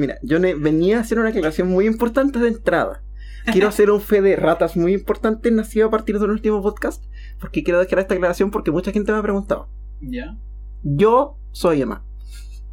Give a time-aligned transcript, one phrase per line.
[0.00, 3.02] Mira, yo venía a hacer una aclaración muy importante de entrada.
[3.52, 7.04] Quiero hacer un fe de ratas muy importante nacido a partir del último podcast,
[7.38, 9.68] porque quiero dejar esta aclaración porque mucha gente me ha preguntado.
[10.00, 10.38] ¿Ya?
[10.82, 12.02] Yo soy Emma.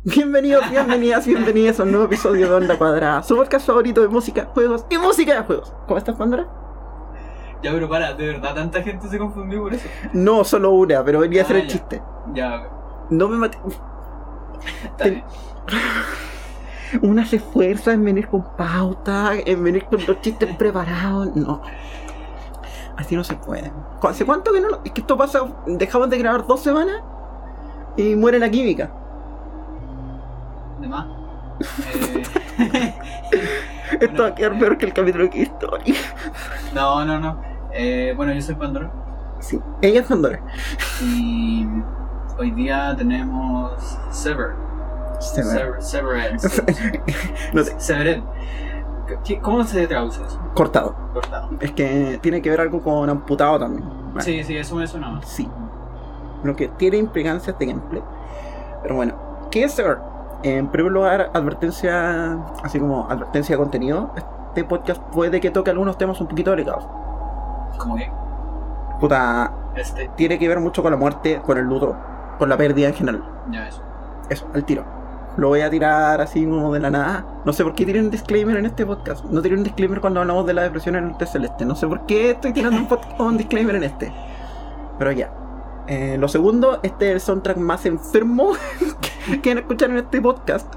[0.06, 4.46] Bienvenidos, bienvenidas, bienvenidas a un nuevo episodio de Onda Cuadrada, su podcast favorito de música,
[4.46, 5.74] juegos y música de juegos.
[5.86, 6.48] ¿Cómo estás, Pandora?
[7.62, 9.86] Ya, pero para, de verdad, tanta gente se confundió por eso.
[10.14, 11.72] No, solo una, pero venía a hacer Ah, el ya.
[11.74, 12.02] chiste.
[12.34, 12.70] Ya,
[13.10, 13.58] No me maté.
[14.86, 15.24] está Te- bien.
[17.02, 21.36] Una se esfuerza en venir con pauta, en venir con los chistes preparados.
[21.36, 21.62] No.
[22.96, 23.72] Así no se puede.
[24.00, 24.80] ¿Cu- ¿Hace cuánto que no?
[24.84, 25.42] Es que esto pasa.
[25.68, 27.02] Dejamos de grabar dos semanas
[27.96, 28.90] y muere la química.
[30.82, 31.06] De más.
[31.94, 32.24] Eh,
[34.02, 35.96] Esto va a quedar peor que el capítulo que Story.
[36.74, 37.42] no, no, no.
[37.74, 38.92] Eh, bueno, yo soy Pandora.
[39.40, 40.40] Sí, ella es Pandora.
[41.02, 41.66] Y
[42.38, 44.52] hoy día tenemos Sever.
[45.20, 45.82] Sever.
[45.82, 46.34] Severed.
[47.54, 48.22] no sé, Severed.
[49.24, 50.40] ¿Qué- ¿Cómo se traduce eso?
[50.54, 50.96] cortado.
[51.14, 51.50] Cortado.
[51.62, 53.84] Es que tiene que ver algo con amputado también.
[54.20, 55.28] Sí, sí, eso me suena más.
[55.28, 55.48] Sí.
[56.44, 58.04] Lo que tiene implicancias de gameplay.
[58.84, 59.16] Pero bueno,
[59.52, 60.00] ¿qué es Sever?
[60.44, 64.12] En primer lugar, advertencia, así como advertencia de contenido.
[64.50, 66.88] Este podcast puede que toque algunos temas un poquito delicados.
[67.78, 68.12] Como que
[69.00, 70.10] Puta, este.
[70.16, 71.96] tiene que ver mucho con la muerte, con el luto,
[72.40, 73.24] con la pérdida en general.
[73.52, 73.82] Ya, eso.
[74.30, 74.84] Eso, al tiro.
[75.38, 77.26] Lo voy a tirar así como de la nada.
[77.46, 79.24] No sé por qué tiré un disclaimer en este podcast.
[79.26, 81.64] No tiré un disclaimer cuando hablamos de la depresión en el té celeste.
[81.64, 84.12] No sé por qué estoy tirando un, disclaimer en este.
[84.98, 85.32] Pero ya.
[85.88, 88.54] Eh, lo segundo, este es el soundtrack más enfermo
[89.28, 90.74] que que escuchar en este podcast.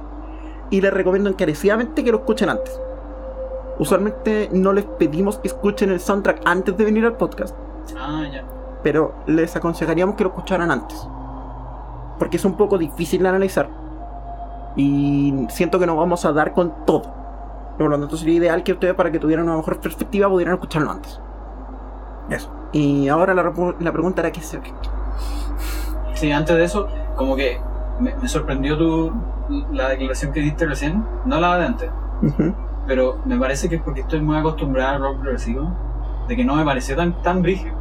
[0.68, 2.78] Y les recomiendo encarecidamente que lo escuchen antes.
[3.78, 7.56] Usualmente no les pedimos que escuchen el soundtrack antes de venir al podcast
[7.98, 8.44] Ah, ya.
[8.82, 11.08] pero les aconsejaríamos que lo escucharan antes.
[12.18, 13.70] Porque es un poco difícil de analizar.
[14.76, 17.02] Y siento que nos vamos a dar con todo.
[17.78, 20.90] Por lo tanto, sería ideal que ustedes, para que tuvieran una mejor perspectiva, pudieran escucharlo
[20.90, 21.20] antes.
[22.28, 22.50] Eso.
[22.72, 24.72] Y ahora la, la pregunta era: ¿qué se ve?
[26.14, 27.58] Sí, antes de eso, como que
[27.98, 29.12] me, me sorprendió tu,
[29.72, 31.04] la declaración que diste recién.
[31.24, 31.90] No la de antes.
[32.86, 35.70] Pero me parece que es porque estoy muy acostumbrado al rock progresivo.
[36.28, 37.74] De que no me pareció tan, tan brígido.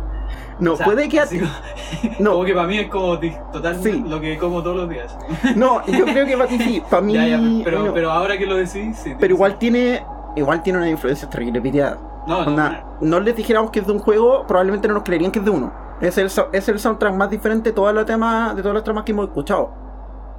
[0.60, 1.46] No, O sea, puede que a así ti.
[1.46, 4.04] como- No, Como que para mí es como di- total Sí.
[4.08, 5.18] lo que como todos los días.
[5.56, 6.84] no, yo creo que para ti sí.
[6.90, 7.14] Para mí.
[7.16, 7.94] Ya, ya, pero, no.
[7.94, 9.14] pero ahora que lo decís, sí.
[9.20, 10.04] Pero igual tiene.
[10.36, 11.98] Igual tiene una influencia terrible piteada.
[12.28, 15.32] No, no, Onda, no les dijéramos que es de un juego, probablemente no nos creerían
[15.32, 15.74] que es de uno.
[16.02, 19.04] Es el, es el soundtrack más diferente de todos los temas, de todos los temas
[19.04, 19.74] que hemos escuchado.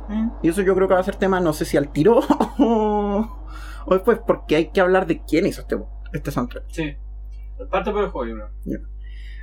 [0.08, 2.20] Mm, Y eso yo creo que va a ser tema, no sé si al tiro
[2.58, 3.28] o,
[3.87, 5.78] o después, porque hay que hablar de quién hizo este,
[6.12, 6.64] este soundtrack.
[6.69, 6.94] Sí.
[7.70, 8.81] Parte por el juego, yo creo.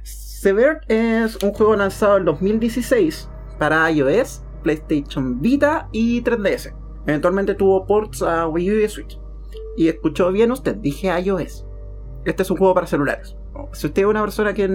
[0.08, 3.30] Sever es un juego lanzado en 2016
[3.60, 6.74] para iOS, PlayStation Vita y 3DS.
[7.06, 9.20] Eventualmente tuvo ports a Wii U y Switch.
[9.76, 11.66] Y escuchó bien usted, dije iOS.
[12.24, 13.36] Este es un juego para celulares.
[13.74, 14.70] Si usted es una persona que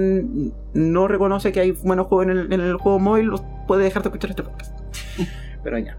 [0.75, 3.31] no reconoce que hay buenos juegos en el, en el juego móvil,
[3.67, 4.79] puede dejar de escuchar este podcast.
[5.65, 5.99] Pero ya.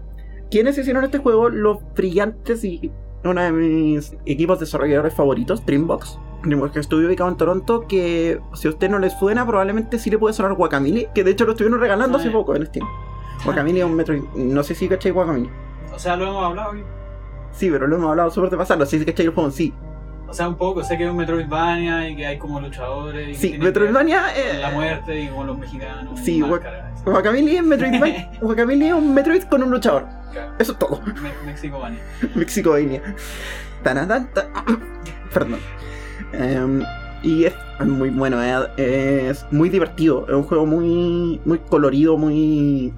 [0.50, 1.48] ¿Quiénes hicieron este juego?
[1.48, 2.92] Los brillantes y
[3.24, 6.18] uno de mis equipos desarrolladores favoritos, Dreambox.
[6.44, 10.10] Dreambox que estuvo ubicado en Toronto, que si a usted no le suena, probablemente sí
[10.10, 12.86] le puede sonar Guacamole, que de hecho lo estuvieron regalando hace poco en Steam.
[13.44, 14.14] Guacamole es un metro...
[14.34, 15.50] No sé si cachai Guacamole.
[15.94, 16.72] O sea, lo hemos hablado.
[16.74, 16.80] ¿sí?
[17.52, 18.84] Sí, pero lo hemos hablado súper de pasarlo.
[18.86, 19.74] Sí cachai el juego en sí.
[20.26, 20.82] O sea, un poco.
[20.82, 23.28] Sé que es un Metroidvania y que hay como luchadores.
[23.28, 24.22] Y que Sí, que Metroidvania...
[24.22, 26.18] con eh, La muerte y como los mexicanos.
[26.20, 26.40] Sí.
[27.04, 28.30] Guacamole es Metroidvania.
[28.40, 30.06] Guacamole es un Metroid con un luchador.
[30.32, 30.52] Claro.
[30.58, 31.00] Eso es todo.
[31.22, 32.00] Me- Mexicovania.
[32.34, 33.02] Mexicovania.
[33.82, 34.48] Tanatán, ta-
[35.32, 35.60] Perdón.
[36.38, 36.82] Em,
[37.22, 40.26] y es muy bueno, eh, es muy divertido.
[40.28, 42.92] Es un juego muy, muy colorido, muy.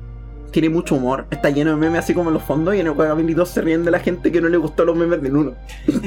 [0.51, 1.27] Tiene mucho humor.
[1.31, 2.75] Está lleno de memes así como en los fondos.
[2.75, 4.97] Y en el Guacamole 2 se ríen de la gente que no le gustó los
[4.97, 5.53] memes del 1.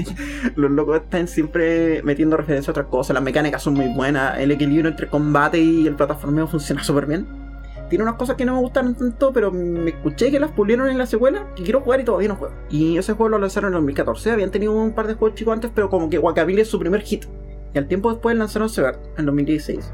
[0.55, 3.13] los locos están siempre metiendo referencia a otras cosas.
[3.13, 4.39] Las mecánicas son muy buenas.
[4.39, 7.48] El equilibrio entre combate y el plataformeo funciona súper bien.
[7.89, 10.97] Tiene unas cosas que no me gustaron tanto, pero me escuché que las pulieron en
[10.97, 12.53] la secuela, que quiero jugar y todavía no juego.
[12.69, 15.71] Y ese juego lo lanzaron en 2014, habían tenido un par de juegos chicos antes,
[15.73, 17.25] pero como que Guacamole es su primer hit.
[17.73, 19.91] Y al tiempo después lanzaron Sever, en 2016.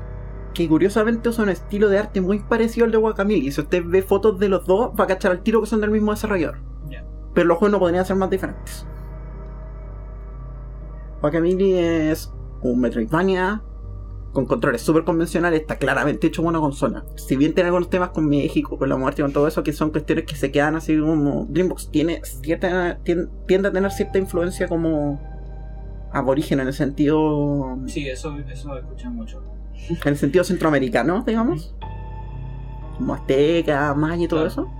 [0.53, 3.37] Que curiosamente usa un estilo de arte muy parecido al de Guacamole.
[3.37, 5.81] Y si usted ve fotos de los dos, va a cachar al tiro que son
[5.81, 6.57] del mismo desarrollador.
[7.33, 8.85] Pero los juegos no podrían ser más diferentes.
[11.21, 13.61] Guacamole es un Metroidvania
[14.35, 17.03] con controles súper convencionales, está claramente hecho con una consola.
[17.15, 19.71] Si bien tiene algunos temas con México, con la muerte y con todo eso, que
[19.73, 21.45] son cuestiones que se quedan así como.
[21.49, 25.19] Dreambox tiene cierta, tien- tiende a tener cierta influencia como
[26.11, 27.77] aborigen en el sentido.
[27.87, 29.41] Sí, eso, eso escuché mucho.
[29.89, 31.73] En el sentido centroamericano, digamos.
[32.97, 34.51] Como azteca, maya y todo Claro.
[34.51, 34.71] eso.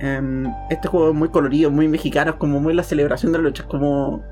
[0.00, 3.44] Em, este juego es muy colorido, muy mexicano, es como muy la celebración de la
[3.44, 4.22] lucha, es como.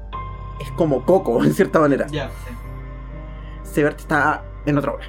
[0.60, 2.06] Es como Coco, en cierta manera.
[2.08, 2.54] Ya, sí.
[3.62, 5.04] Sebert está en otra ola.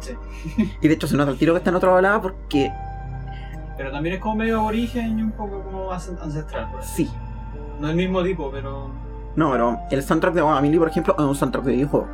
[0.00, 0.12] Sí.
[0.80, 2.70] Y de hecho se nota el tiro que está en otra ola porque
[3.76, 6.68] Pero también es como medio aborigen y un poco como ancestral.
[6.72, 6.86] pues.
[6.86, 7.10] sí.
[7.80, 8.90] No el mismo tipo, pero.
[9.34, 12.08] No, pero el soundtrack de Family, por ejemplo, es un soundtrack de videojuego.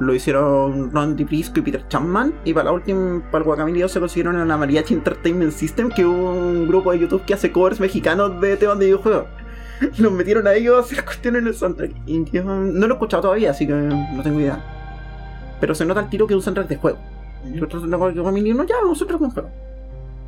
[0.00, 2.34] Lo hicieron Ron DiPrisco y Peter Chapman.
[2.44, 5.90] Y para la última, para el Guacamole 2 se consiguieron en la Mariachi Entertainment System,
[5.90, 9.26] que es un grupo de YouTube que hace covers mexicanos de temas de videojuegos.
[9.98, 11.92] Los metieron a ellos a hacer cuestiones en el soundtrack.
[12.06, 14.58] Y yo no lo he escuchado todavía, así que no tengo idea.
[15.60, 16.98] Pero se nota el tiro que es un soundtrack de juego.
[17.44, 19.50] De Guacamole no, ya, un soundtrack de un juego.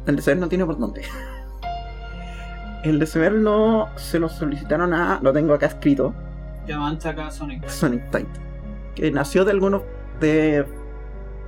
[0.06, 1.02] El de Sever no tiene por dónde.
[2.84, 5.18] El de Sever no se lo solicitaron a.
[5.22, 6.14] Lo tengo acá escrito.
[6.66, 7.66] Llaman acá Sonic.
[7.68, 8.28] Sonic Titan,
[8.94, 9.82] que nació de algunos
[10.20, 10.64] de,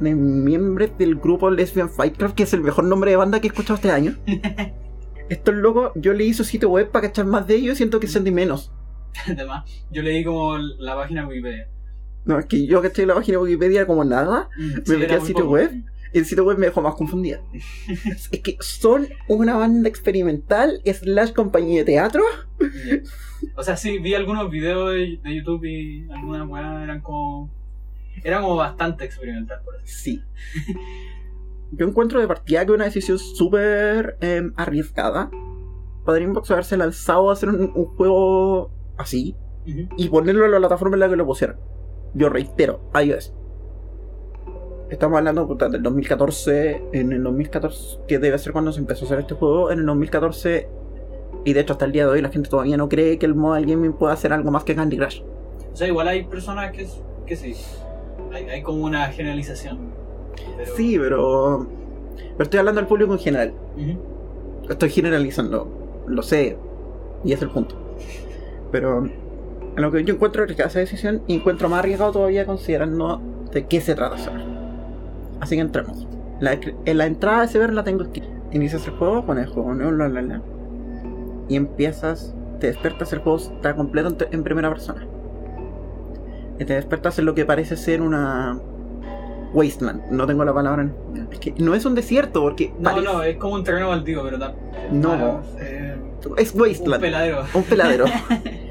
[0.00, 3.50] de miembros del grupo Lesbian Fightcraft, que es el mejor nombre de banda que he
[3.50, 4.16] escuchado este año.
[5.28, 8.06] Estos locos, yo leí su sitio web para cachar más de ellos y siento que
[8.06, 8.72] sentí menos.
[9.26, 11.68] Además, yo leí como la página de Wikipedia.
[12.28, 14.50] No, es que yo caché la página de Wikipedia como nada,
[14.84, 15.54] Sí, metí era al sitio poco.
[15.54, 15.82] web.
[16.12, 17.40] y el sitio web me dejó más confundida.
[18.30, 22.22] es que son una banda experimental slash compañía de teatro.
[23.56, 27.50] O sea, sí, vi algunos videos de, de YouTube y algunas weas eran como.
[28.22, 30.22] Era como bastante experimental, por así Sí.
[31.72, 35.30] Yo encuentro de partida que una decisión súper em, arriesgada.
[36.04, 39.34] Para Dreambox haberse lanzado a hacer un, un juego así
[39.96, 41.56] y ponerlo en la plataforma en la que lo pusieron.
[42.14, 43.34] Yo reitero, iOS.
[44.90, 46.82] Estamos hablando puta, del 2014.
[46.92, 49.70] En el 2014, que debe ser cuando se empezó a hacer este juego.
[49.70, 50.68] En el 2014,
[51.44, 53.34] y de hecho hasta el día de hoy, la gente todavía no cree que el
[53.34, 55.22] mobile gaming pueda hacer algo más que Candy Crush.
[55.72, 56.88] O sea, igual hay personas que,
[57.26, 57.54] que sí.
[58.32, 59.78] Hay, hay como una generalización.
[60.56, 60.76] Pero...
[60.76, 61.66] Sí, pero.
[62.16, 63.52] Pero estoy hablando del público en general.
[64.68, 66.56] Estoy generalizando, lo sé,
[67.24, 67.76] y es el punto.
[68.70, 69.08] Pero
[69.78, 73.22] en lo que yo encuentro arriesgada esa decisión, y encuentro más arriesgado todavía considerando
[73.52, 74.42] de qué se trata Sever.
[75.40, 76.06] Así que entremos.
[76.40, 78.26] La, en la entrada de Sever la tengo escrita.
[78.50, 80.42] Inicias el juego, pones el juego, no, la, la, la,
[81.48, 85.06] y empiezas, te despiertas, el juego está completo en, primera persona.
[86.58, 88.58] Y te despiertas en lo que parece ser una
[89.54, 90.10] wasteland.
[90.10, 90.82] No tengo la palabra.
[90.82, 93.90] en- Es que no es un desierto, porque No, parece- no, es como un terreno
[93.90, 94.38] baldío, pero
[94.90, 95.12] No.
[95.12, 95.94] ah, eh,
[96.36, 97.00] es un wasteland.
[97.00, 98.04] peladero, Un peladero.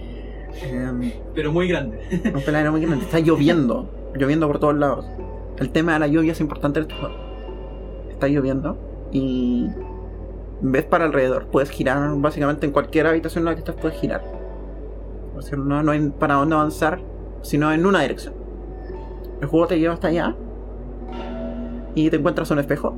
[0.62, 2.00] Em, pero muy grande.
[2.34, 3.06] un peladero muy grande.
[3.06, 3.90] Está lloviendo.
[4.16, 5.06] Lloviendo por todos lados.
[5.58, 7.16] El tema de la lluvia es importante en este juego.
[8.10, 8.78] Está lloviendo
[9.12, 9.68] y
[10.62, 11.48] ves para alrededor.
[11.48, 14.24] Puedes girar básicamente en cualquier habitación en la que estás, puedes girar.
[15.36, 17.00] O sea, no, no hay para dónde avanzar,
[17.42, 18.34] sino en una dirección.
[19.42, 20.36] El juego te lleva hasta allá
[21.94, 22.96] y te encuentras un espejo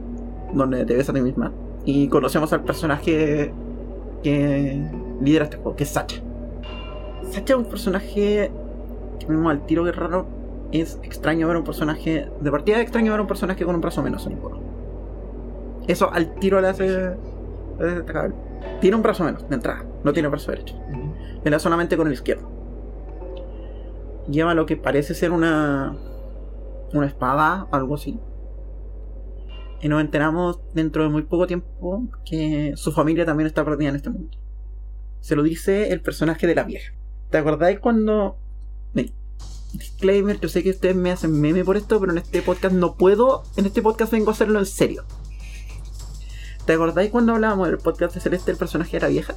[0.54, 1.52] donde te ves a ti misma.
[1.86, 3.52] Y conocemos al personaje
[4.24, 4.92] que
[5.22, 6.22] lidera este juego, que es Sacha.
[7.30, 8.52] Sacha es un personaje
[9.20, 10.28] que al tiro que raro.
[10.72, 12.30] Es extraño ver un personaje.
[12.42, 14.60] De partida es extraño ver un personaje con un brazo menos en el juego.
[15.88, 16.88] Eso al tiro le hace.
[16.88, 18.36] le hace destacable.
[18.82, 20.76] Tiene un brazo menos de entrada, no tiene brazo derecho.
[21.44, 22.50] Pelea solamente con el izquierdo.
[24.30, 25.96] Lleva lo que parece ser una.
[26.94, 28.20] una espada, algo así.
[29.82, 33.96] Y nos enteramos dentro de muy poco tiempo que su familia también está perdida en
[33.96, 34.38] este mundo.
[35.22, 36.99] Se lo dice el personaje de la vieja.
[37.30, 38.38] ¿Te acordáis cuando.?
[39.72, 42.96] Disclaimer, yo sé que ustedes me hacen meme por esto, pero en este podcast no
[42.96, 43.44] puedo.
[43.56, 45.06] En este podcast vengo a hacerlo en serio.
[46.66, 49.36] ¿Te acordáis cuando hablábamos del podcast de Celeste, el personaje de la vieja?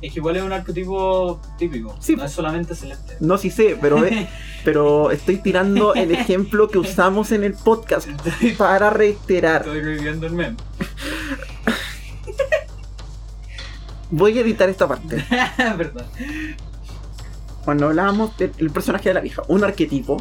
[0.00, 1.94] Es que igual es un arquetipo típico.
[2.00, 2.16] Sí.
[2.16, 3.16] No es solamente celeste.
[3.20, 4.28] No, sí sé, pero, ve-
[4.64, 8.08] pero estoy tirando el ejemplo que usamos en el podcast
[8.56, 9.60] para reiterar.
[9.62, 10.56] estoy reviviendo el meme.
[14.10, 15.22] Voy a editar esta parte.
[15.76, 16.06] Verdad.
[17.68, 20.16] Cuando hablábamos del el personaje de la vieja, un arquetipo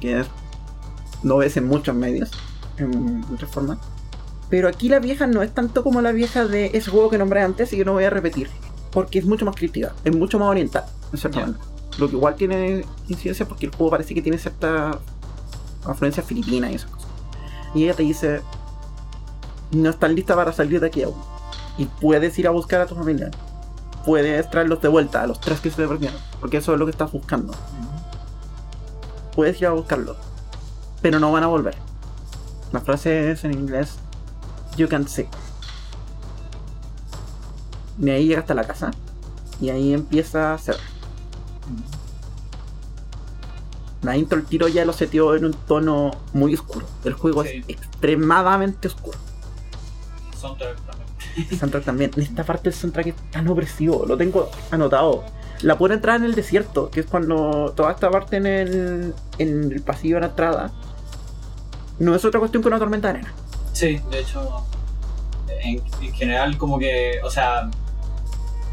[0.00, 0.24] que
[1.22, 2.32] no ves en muchos medios,
[2.76, 3.78] en muchas formas.
[4.50, 7.42] Pero aquí la vieja no es tanto como la vieja de ese juego que nombré
[7.42, 8.50] antes y que no voy a repetir.
[8.90, 11.58] Porque es mucho más crítica, es mucho más oriental, en cierta manera.
[11.98, 14.98] Lo que igual tiene incidencia porque el juego parece que tiene cierta
[15.84, 17.10] afluencia filipina y esas cosas.
[17.76, 18.40] Y ella te dice,
[19.70, 21.14] no estás lista para salir de aquí aún.
[21.78, 23.30] Y puedes ir a buscar a tu familia.
[24.04, 26.18] Puedes traerlos de vuelta, a los tres que se perdieron.
[26.40, 27.52] Porque eso es lo que estás buscando.
[29.34, 30.16] Puedes ir a buscarlos.
[31.00, 31.76] Pero no van a volver.
[32.72, 33.96] La frase es en inglés,
[34.76, 35.28] you can see.
[38.00, 38.90] Y ahí llega hasta la casa.
[39.60, 40.76] Y ahí empieza a ser.
[44.02, 46.86] La intro, el tiro ya lo setió en un tono muy oscuro.
[47.04, 47.50] El juego Sí.
[47.50, 49.16] es extremadamente oscuro.
[50.36, 50.76] Soundtrack
[51.32, 51.44] también.
[51.44, 52.10] Este soundtrack también.
[52.16, 55.24] En esta parte el soundtrack es tan opresivo, lo tengo anotado.
[55.62, 59.72] La pura entrada en el desierto, que es cuando toda esta parte en el, en
[59.72, 60.72] el pasillo de la entrada,
[61.98, 63.34] no es otra cuestión que una tormenta de arena.
[63.72, 64.64] Sí, de hecho,
[65.62, 67.70] en, en general como que, o sea,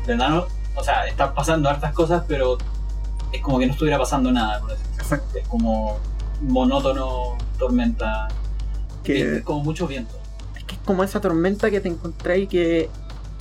[0.08, 2.58] de nada, o sea, están pasando hartas cosas, pero
[3.32, 4.72] es como que no estuviera pasando nada, por.
[4.72, 5.38] Exacto.
[5.38, 6.00] Es como
[6.42, 8.28] monótono, tormenta,
[9.04, 10.16] Que, es como mucho viento.
[10.90, 12.90] Es es como esa tormenta que te encontré y que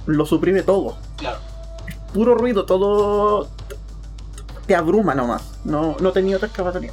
[0.06, 0.96] lo suprime todo.
[1.16, 1.38] Claro.
[2.12, 3.48] Puro ruido, todo
[4.66, 5.58] te abruma nomás.
[5.64, 6.92] No, no tenía otra escapatoria.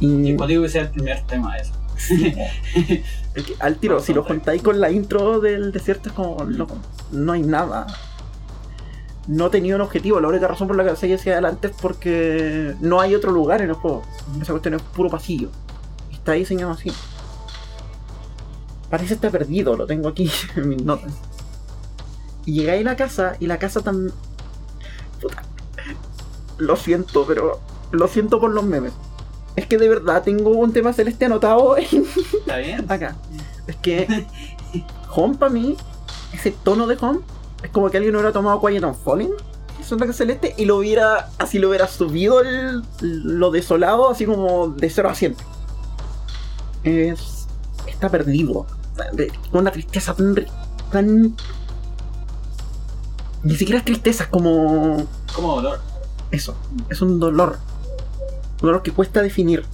[0.00, 1.72] Y cuando digo que sea el primer tema eso.
[3.60, 6.76] al tiro, si lo juntáis con la intro del desierto, es como loco.
[7.10, 7.86] No hay nada.
[9.26, 10.20] No tenía un objetivo.
[10.20, 13.60] La única razón por la que seguí hacia adelante es porque no hay otro lugar
[13.62, 14.02] en el juego.
[14.40, 15.50] Esa cuestión es puro pasillo.
[16.12, 16.92] Está diseñado así.
[18.90, 21.12] Parece estar perdido, lo tengo aquí en mis notas.
[22.46, 24.10] Y llegáis a la casa y la casa tan.
[25.20, 25.42] Puta.
[26.58, 27.60] Lo siento, pero.
[27.90, 28.92] Lo siento por los memes.
[29.56, 32.04] Es que de verdad tengo un tema celeste anotado en
[32.38, 32.84] ¿Está bien?
[32.90, 33.16] acá.
[33.66, 34.26] Es que
[35.14, 35.76] Home para mí,
[36.32, 37.20] ese tono de Home,
[37.62, 39.32] es como que alguien hubiera tomado Quiet on Falling,
[39.82, 44.88] soundtrack celeste, y lo hubiera, así lo hubiera subido el- lo desolado, así como de
[44.90, 45.34] 0 a 100.
[46.84, 47.46] Es,
[47.86, 48.66] está perdido.
[49.52, 50.34] Una tristeza tan,
[50.90, 51.36] tan...
[53.42, 55.06] Ni siquiera es tristeza, es como...
[55.34, 55.80] Como dolor.
[56.30, 56.56] Eso,
[56.90, 57.58] es un dolor.
[58.60, 59.64] Un dolor que cuesta definir.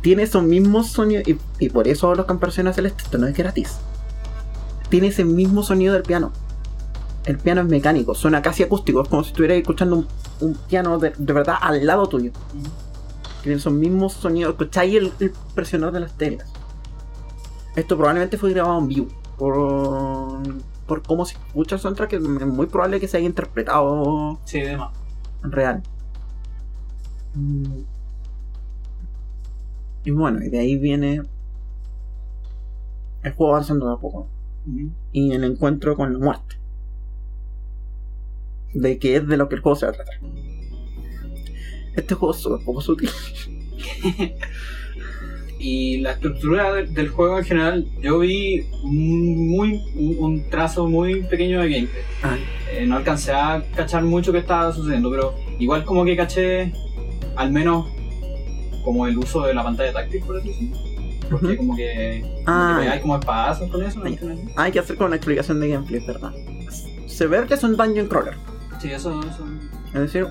[0.00, 1.28] Tiene esos mismos sonidos.
[1.28, 3.78] Y, y por eso los Camperaciones Celestes, esto no es gratis.
[4.88, 6.32] Tiene ese mismo sonido del piano.
[7.24, 9.02] El piano es mecánico, suena casi acústico.
[9.02, 10.06] Es como si estuvieras escuchando un,
[10.40, 12.32] un piano de, de verdad al lado tuyo.
[13.42, 14.52] Tiene esos mismos sonidos.
[14.52, 16.48] Escucháis el, el presionar de las teclas.
[17.76, 19.08] Esto probablemente fue grabado en vivo.
[19.38, 20.42] Por,
[20.86, 24.90] por cómo se escucha el soundtrack, es muy probable que se haya interpretado Sí, demás.
[25.42, 25.82] real.
[30.04, 31.22] Y bueno, y de ahí viene
[33.22, 34.28] el juego avanzando de a poco.
[35.12, 36.56] Y el encuentro con la muerte.
[38.72, 40.14] De que es de lo que el juego se va a tratar.
[41.96, 43.10] Este juego es súper poco sutil.
[45.66, 51.22] Y la estructura de- del juego en general, yo vi muy, un- un trazo muy
[51.22, 52.02] pequeño de gameplay.
[52.22, 52.36] Ah,
[52.70, 56.72] Eh, no alcancé a cachar mucho que estaba sucediendo, pero igual como que caché
[57.36, 57.86] al menos
[58.84, 60.76] como el uso de la pantalla táctil, por así decirlo.
[61.30, 61.56] Porque ujú.
[61.56, 64.02] como que, como Ah, que hay como espadazos con eso.
[64.56, 66.32] hay que hacer con una explicación de gameplay, ¿verdad?
[67.06, 68.34] Se ve que es un dungeon crawler.
[68.80, 69.46] Sí, eso, eso.
[69.94, 70.26] Es decir,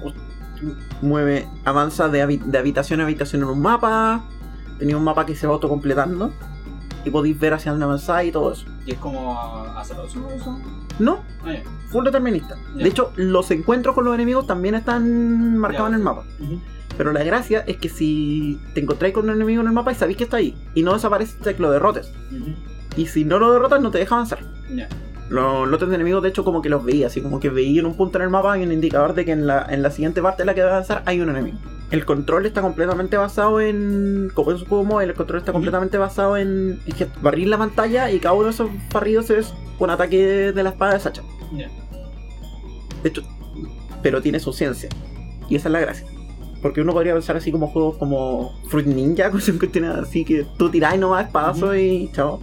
[1.02, 4.30] mueve, avanza de, habi- de habitación a habitación en un mapa.
[4.80, 6.32] Tenía un mapa que se va autocompletando.
[7.06, 8.66] Y podéis ver hacia dónde avanzáis y todo eso.
[8.86, 9.38] Y es como
[9.78, 10.58] azaroso eso.
[11.00, 11.56] No, Ah,
[11.90, 12.56] full determinista.
[12.76, 16.24] De hecho, los encuentros con los enemigos también están marcados en el mapa.
[16.98, 19.96] Pero la gracia es que si te encontráis con un enemigo en el mapa y
[19.96, 22.12] sabéis que está ahí, y no desaparece que lo derrotes.
[22.96, 24.40] Y si no lo derrotas, no te deja avanzar.
[25.34, 27.88] Los lotes de enemigos, de hecho, como que los veía, así como que veía en
[27.88, 30.22] un punto en el mapa hay un indicador de que en la, en la siguiente
[30.22, 31.58] parte en la que va a avanzar hay un enemigo.
[31.90, 34.30] El control está completamente basado en.
[34.36, 36.80] Como es un juego móvil, el control está completamente basado en,
[37.24, 40.94] barrir la pantalla y cada uno de esos barridos es un ataque de la espada
[40.94, 41.24] de Sacha.
[43.02, 43.24] De hecho,
[44.04, 44.90] pero tiene su ciencia.
[45.50, 46.06] Y esa es la gracia.
[46.62, 50.46] Porque uno podría pensar así como juegos como Fruit Ninja, cosas que tiene así que
[50.60, 51.74] tú tirás nomás espadazo Ujú.
[51.74, 52.40] y chao.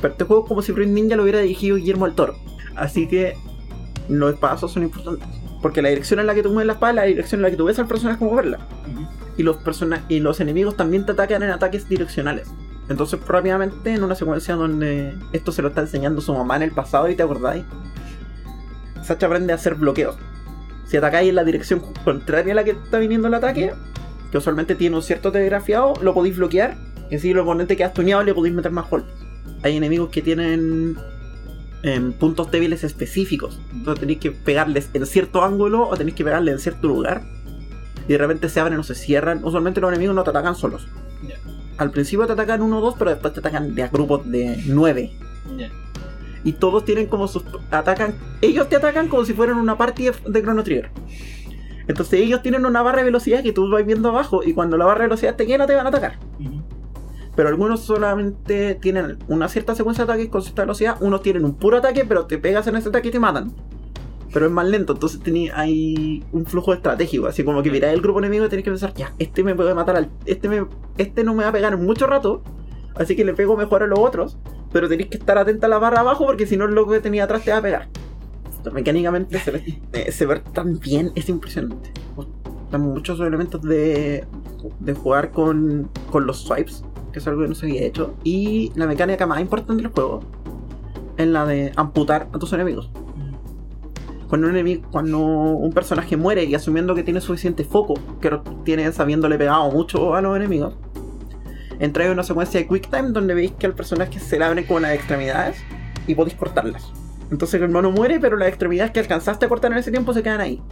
[0.00, 2.36] Pero este juego es como si Fruit Ninja lo hubiera dirigido Guillermo del Toro.
[2.76, 3.36] Así que
[4.08, 5.28] los espadazos son importantes.
[5.60, 7.50] Porque la dirección en la que tú mueves la espada es la dirección en la
[7.50, 8.58] que tú ves al personaje moverla.
[8.86, 9.06] Ujú.
[9.36, 12.48] Y los, persona y los enemigos también te atacan en ataques direccionales.
[12.88, 16.72] Entonces, rápidamente, en una secuencia donde esto se lo está enseñando su mamá en el
[16.72, 17.64] pasado y te acordáis,
[19.02, 20.16] Sacha aprende a hacer bloqueos.
[20.86, 23.72] Si atacáis en la dirección contraria a la que está viniendo el ataque,
[24.30, 26.76] que usualmente tiene un cierto telegrafiado, lo podéis bloquear.
[27.10, 29.14] Y así el oponente que has tuneado le podéis meter más golpes.
[29.62, 30.96] Hay enemigos que tienen
[31.82, 33.60] em, puntos débiles específicos.
[33.72, 37.22] Entonces tenéis que pegarles en cierto ángulo o tenéis que pegarles en cierto lugar.
[38.06, 39.44] Y de repente se abren o se cierran.
[39.44, 40.88] Usualmente los enemigos no te atacan solos.
[41.76, 44.62] Al principio te atacan uno o dos, pero después te atacan de a grupos de
[44.66, 45.12] nueve.
[45.56, 45.70] Ya.
[46.44, 47.44] Y todos tienen como sus.
[47.70, 48.14] Atacan.
[48.40, 50.90] Ellos te atacan como si fueran una party de, Chrono Trigger.
[51.86, 54.42] Entonces ellos tienen una barra de velocidad que tú vas viendo abajo.
[54.42, 56.18] Y cuando la barra de velocidad te llena, te van a atacar.
[57.38, 60.96] Pero algunos solamente tienen una cierta secuencia de ataques con cierta velocidad.
[60.98, 63.52] Unos tienen un puro ataque, pero te pegas en ese ataque y te matan.
[64.32, 65.20] Pero es más lento, entonces
[65.54, 67.28] hay un flujo estratégico.
[67.28, 69.72] Así como que miráis el grupo enemigo y tenés que pensar, ya, este me puede
[69.72, 70.10] matar al.
[70.26, 70.66] Este, me,
[70.96, 72.42] este no me va a pegar en mucho rato.
[72.96, 74.36] Así que le pego mejor a los otros.
[74.72, 76.98] pero tenéis que estar atenta a la barra abajo porque si no el loco que
[76.98, 77.88] tenía atrás te va a pegar.
[78.72, 79.40] Mecánicamente
[79.92, 81.92] eh, se ve tan bien, es impresionante.
[82.64, 84.26] Están muchos elementos de,
[84.80, 86.84] de jugar con, con los swipes,
[87.18, 88.14] que es algo que no se había hecho.
[88.22, 90.20] Y la mecánica más importante del juego
[91.16, 92.90] es la de amputar a tus enemigos.
[94.28, 98.90] Cuando un, enemigo, cuando un personaje muere y asumiendo que tiene suficiente foco, que tiene
[98.92, 100.76] sabiéndole pegado mucho a los enemigos,
[101.80, 104.64] entra en una secuencia de quick time donde veis que al personaje se le abren
[104.64, 105.58] como las extremidades
[106.06, 106.92] y podéis cortarlas.
[107.30, 110.22] Entonces el hermano muere, pero las extremidades que alcanzaste a cortar en ese tiempo se
[110.22, 110.62] quedan ahí.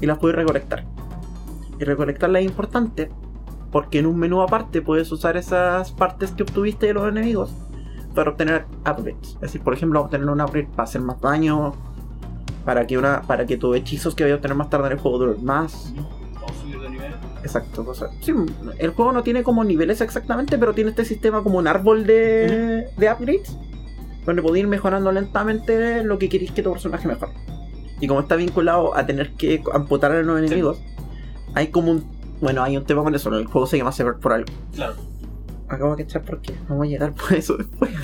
[0.00, 0.84] Y las puedes recolectar.
[1.78, 3.10] Y recolectarlas es importante
[3.70, 7.52] porque en un menú aparte puedes usar esas partes que obtuviste de los enemigos
[8.14, 9.34] para obtener upgrades.
[9.34, 11.74] Es decir, por ejemplo, obtener un upgrade para hacer más daño,
[12.64, 14.98] para que una para que tus hechizos que vayas a obtener más tarde en el
[14.98, 15.92] juego duren más.
[16.42, 17.12] O subir de nivel.
[17.42, 18.32] Exacto, o sea, sí,
[18.78, 22.88] el juego no tiene como niveles exactamente, pero tiene este sistema como un árbol de,
[22.96, 23.56] de upgrades,
[24.26, 27.32] donde podéis ir mejorando lentamente lo que queréis que tu personaje mejore.
[28.00, 30.80] Y como está vinculado a tener que amputar a los enemigos,
[31.54, 32.19] hay como un.
[32.40, 34.46] Bueno, hay un tema con eso, el juego se llama Sever por algo.
[34.74, 34.94] Claro.
[35.68, 37.90] Acabo de cachar por qué, vamos a llegar por eso después.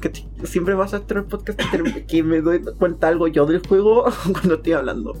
[0.00, 0.12] Que
[0.46, 1.58] Siempre pasa esto en el podcast
[2.06, 5.14] que- me doy cuenta algo yo del juego cuando estoy hablando.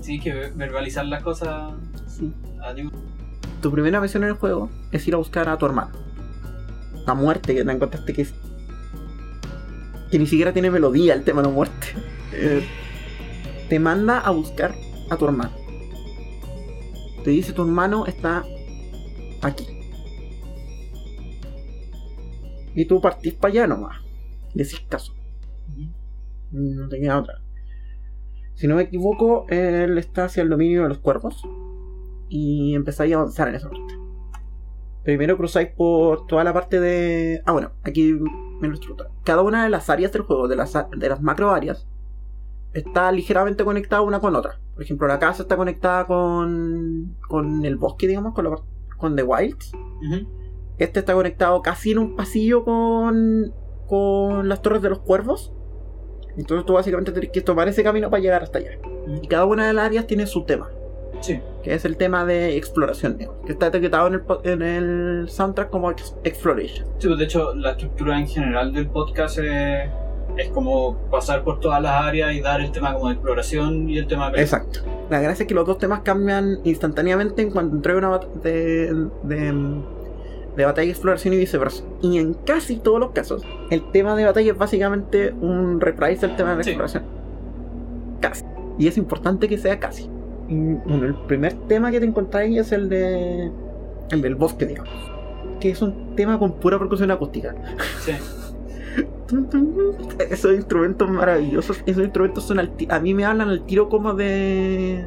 [0.00, 1.72] Sí, que ver- verbalizar las cosas
[2.06, 2.32] Sí.
[2.62, 2.92] ayuda.
[3.60, 5.90] tu primera misión en el juego es ir a buscar a tu hermano.
[7.06, 8.32] La muerte que te encontraste que es.
[10.10, 11.86] que ni siquiera tiene melodía el tema de la muerte.
[12.32, 12.66] Eh,
[13.68, 14.74] te manda a buscar
[15.10, 15.52] a tu hermano.
[17.26, 18.44] Te dice tu hermano está
[19.42, 19.66] aquí.
[22.72, 24.00] Y tú partís para allá nomás.
[24.54, 25.12] Le decís caso.
[26.52, 27.42] No te queda otra.
[28.54, 31.42] Si no me equivoco, él está hacia el dominio de los cuervos.
[32.28, 33.98] Y empezáis a avanzar en esa parte.
[35.02, 37.42] Primero cruzáis por toda la parte de.
[37.44, 38.14] Ah, bueno, aquí
[38.60, 38.78] me lo.
[39.24, 41.88] Cada una de las áreas del juego, de las, de las macro áreas,
[42.72, 44.60] está ligeramente conectada una con otra.
[44.76, 47.16] Por ejemplo, la casa está conectada con.
[47.28, 48.56] con el bosque, digamos, con, la
[48.96, 49.72] con The Wilds.
[50.78, 53.52] Este está conectado casi en un pasillo con.
[53.88, 55.52] con las torres de los cuervos.
[56.36, 58.72] Entonces tú básicamente tienes que tomar ese camino para llegar hasta allá.
[59.22, 60.68] Y cada una de las áreas tiene su tema,
[61.22, 61.40] Sí.
[61.62, 65.70] que es el tema de exploración, digamos, que está etiquetado en el, en el soundtrack
[65.70, 66.86] como ex- Exploration.
[66.98, 69.88] Sí, pues de hecho la estructura en general del podcast es,
[70.36, 73.98] es como pasar por todas las áreas y dar el tema como de exploración y
[73.98, 74.80] el tema de Exacto.
[75.10, 79.80] La gracia es que los dos temas cambian instantáneamente en cuanto entrega una de, de,
[80.56, 81.84] de batalla y exploración y viceversa.
[82.02, 86.36] Y en casi todos los casos, el tema de batalla es básicamente un reprise del
[86.36, 86.70] tema de la Sí.
[86.70, 87.04] exploración.
[88.20, 88.44] Casi.
[88.78, 90.10] Y es importante que sea casi.
[90.48, 93.50] Y, bueno, el primer tema que te encontráis es el de.
[94.10, 94.90] el del bosque, digamos.
[95.60, 97.54] Que es un tema con pura percusión acústica.
[98.00, 98.12] Sí.
[100.30, 105.04] Esos instrumentos maravillosos, esos instrumentos son al a mí me hablan al tiro como de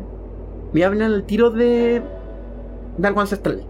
[0.74, 2.02] me hablan al tiro de
[2.98, 3.64] de algo ancestral.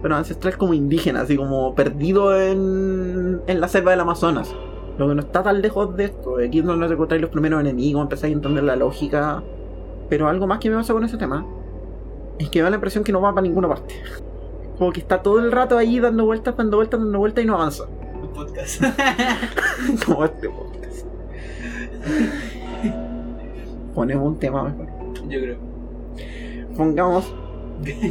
[0.00, 4.54] Pero ancestral como indígena, así como perdido en, en la selva del Amazonas.
[4.96, 6.36] Lo que no está tan lejos de esto.
[6.38, 9.42] Aquí es donde encontráis los primeros enemigos, empezáis a entender la lógica.
[10.08, 11.44] Pero algo más que me pasa con ese tema
[12.38, 13.94] es que me da la impresión que no va para ninguna parte.
[14.78, 17.54] Como que está todo el rato ahí dando vueltas, dando vueltas, dando vueltas y no
[17.54, 17.84] avanza.
[18.34, 18.82] Podcast.
[20.06, 21.06] como este podcast.
[23.94, 24.86] Ponemos un tema mejor.
[25.28, 25.58] Yo creo.
[26.76, 27.34] Pongamos.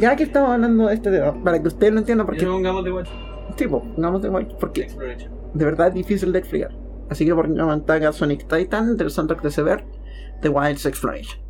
[0.00, 2.46] Ya que estamos hablando de este tema, para que ustedes lo entiendan, ¿Por porque.
[2.46, 3.08] no pongamos de Watch
[3.56, 5.30] Tipo, pongamos de igual, porque Exploration?
[5.52, 6.70] de verdad es difícil de explicar.
[7.10, 9.84] Así que pongamos en tag a Sonic Titan del soundtrack de Sever,
[10.42, 11.40] The Wilds Exploration.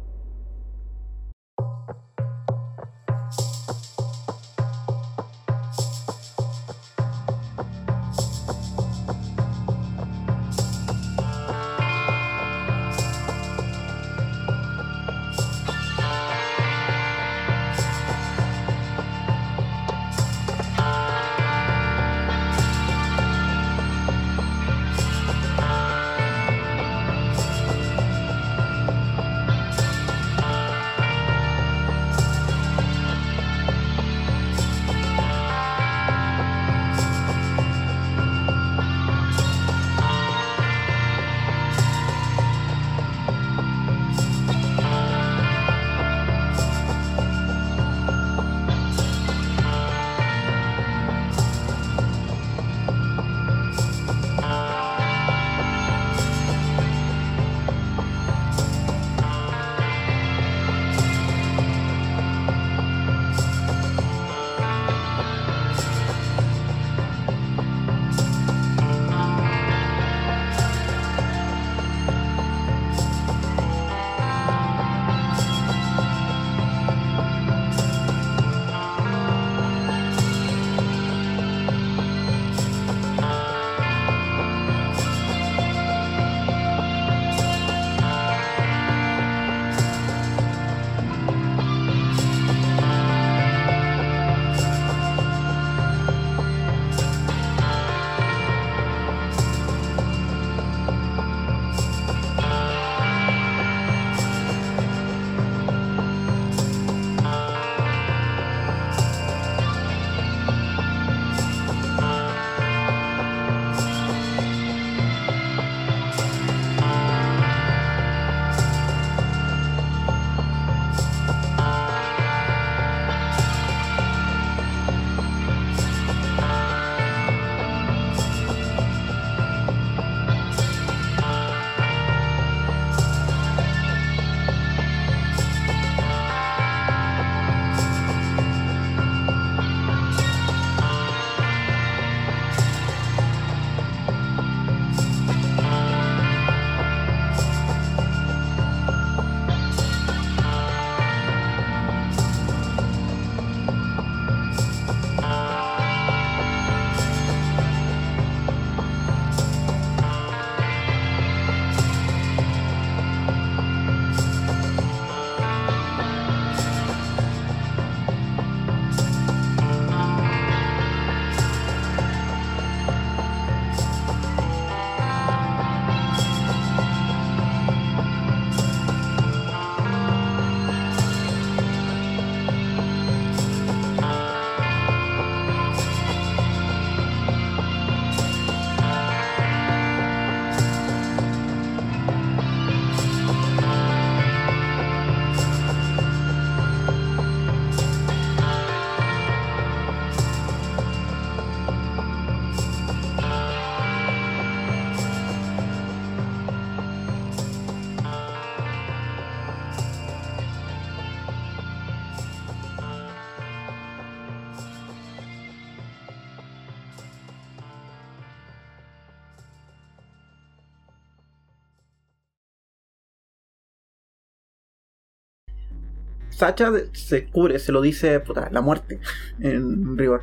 [226.39, 229.01] Sacha se cubre, se lo dice puta, la muerte
[229.41, 230.23] en rigor.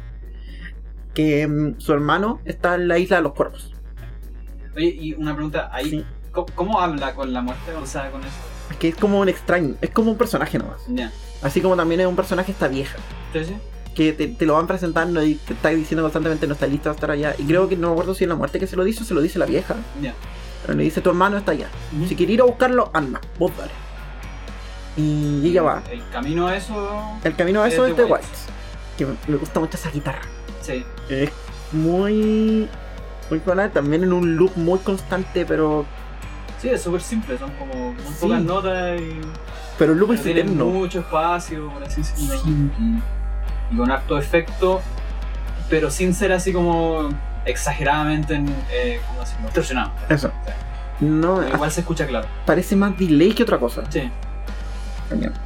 [1.13, 3.73] Que mm, su hermano está en la isla de los cuervos.
[4.77, 6.05] Oye, y una pregunta, ahí, Sí.
[6.31, 7.73] ¿cómo, cómo habla con la muerte?
[7.73, 8.31] O sea, con eso.
[8.71, 10.81] Es que es como un extraño, es como un personaje nomás.
[10.87, 11.11] Ya.
[11.41, 12.97] Así como también es un personaje esta vieja.
[13.33, 13.55] ¿Sí, sí?
[13.93, 16.93] Que te, te lo van presentando y te está diciendo constantemente no está listo va
[16.93, 17.35] a estar allá.
[17.37, 19.05] Y creo que no me acuerdo si en la muerte que se lo dice o
[19.05, 19.75] se lo dice la vieja.
[20.01, 20.13] Ya.
[20.61, 21.67] Pero le dice tu hermano está allá.
[22.07, 23.71] Si quiere ir a buscarlo, anda, vos dale.
[24.97, 25.83] Y ella va.
[25.91, 27.17] El camino a eso.
[27.23, 28.25] El camino a Es eso es de White.
[28.97, 30.21] Que me- gusta mucho esa guitarra.
[30.61, 30.85] Sí.
[31.09, 31.31] Es
[31.71, 32.67] muy.
[33.29, 35.85] Muy buena, también en un loop muy constante, pero.
[36.61, 38.17] Sí, es súper simple, son como muy Sí.
[38.21, 39.19] pocas notas y.
[39.77, 40.65] Pero el loop es tiene eterno.
[40.67, 42.39] mucho espacio, por así decirlo.
[42.41, 42.71] Sí.
[43.71, 44.79] Y, con harto efecto,
[45.69, 47.09] pero sin ser así como
[47.45, 48.35] exageradamente
[48.71, 49.45] eh, ¿cómo decirlo?
[49.47, 49.91] distorsionado.
[50.07, 50.31] Eso.
[51.01, 52.27] No, igual se escucha claro.
[52.45, 53.83] parece más delay que otra cosa.
[53.89, 54.09] Sí.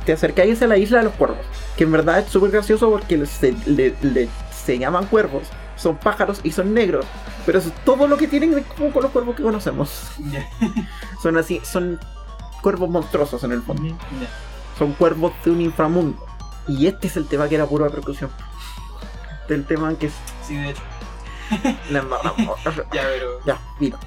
[0.05, 1.39] Te acercáis a la isla de los cuervos.
[1.75, 5.43] Que en verdad es súper gracioso porque se, le- le- se llaman cuervos.
[5.75, 7.05] Son pájaros y son negros.
[7.45, 10.11] Pero eso es todo lo que tienen es como con los cuervos que conocemos.
[11.23, 11.99] Son así, son
[12.61, 13.95] cuervos monstruosos en el fondo.
[14.77, 16.23] Son cuervos de un inframundo.
[16.67, 18.29] Y este es el tema que era pura percusión.
[19.47, 20.13] Del tema que es
[20.47, 20.81] Sí, de hecho.
[21.91, 22.59] la embarramos.
[22.93, 23.39] Ya, pero.
[23.45, 23.97] ya, mira.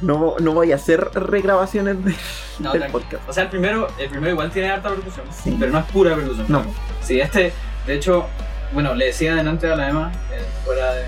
[0.00, 2.14] No, no voy a hacer regrabaciones de-
[2.58, 2.92] No, del tranquilo.
[3.04, 3.28] podcast.
[3.28, 5.56] O sea, el primero, el primero igual tiene harta percusión, Sí.
[5.58, 6.46] pero no es pura percusión.
[6.48, 6.62] No.
[7.02, 7.52] Sí, este,
[7.86, 8.26] de hecho,
[8.72, 11.04] bueno, le decía delante a la Emma, eh, fuera de,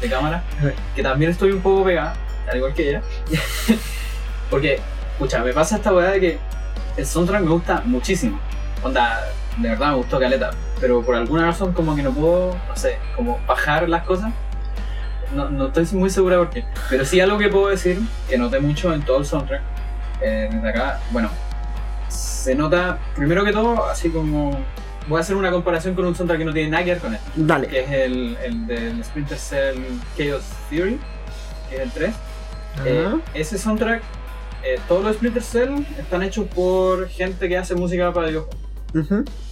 [0.00, 0.68] de cámara, Sí.
[0.96, 2.14] que también estoy un poco pegada,
[2.50, 3.02] al igual que ella.
[4.50, 4.80] Porque,
[5.18, 6.38] pucha, me pasa esta weá de que
[6.96, 8.38] el soundtrack me gusta muchísimo.
[8.82, 9.20] Onda,
[9.58, 12.98] de verdad me gustó Caleta, pero por alguna razón como que no puedo, no sé,
[13.16, 14.32] como bajar las cosas.
[15.34, 16.64] No, no estoy muy segura por qué.
[16.88, 19.62] Pero sí algo que puedo decir, que noté mucho en todo el soundtrack,
[20.22, 21.28] eh, desde acá, bueno,
[22.08, 24.58] se nota, primero que todo, así como...
[25.06, 27.14] Voy a hacer una comparación con un soundtrack que no tiene nada que ver con
[27.14, 27.66] esto, Dale.
[27.68, 29.76] que es el, el del Splinter Cell
[30.16, 30.98] Chaos Theory,
[31.68, 32.14] que es el 3.
[32.86, 34.02] Eh, ese soundtrack,
[34.62, 38.56] eh, todos los Splinter Cell están hechos por gente que hace música para videojuegos,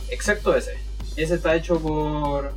[0.08, 0.78] excepto ese.
[1.16, 2.52] Ese está hecho por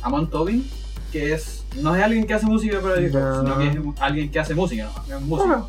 [0.00, 0.66] Amon Tobin,
[1.12, 4.38] que es no es alguien que hace música para videojuegos, sino que es alguien que
[4.40, 5.16] hace música, ¿no?
[5.16, 5.68] es músico.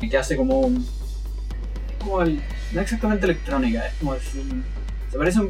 [0.00, 0.86] Y que hace como un-
[2.00, 2.40] como el,
[2.72, 4.20] no exactamente electrónica, es como el-
[5.10, 5.48] se parece un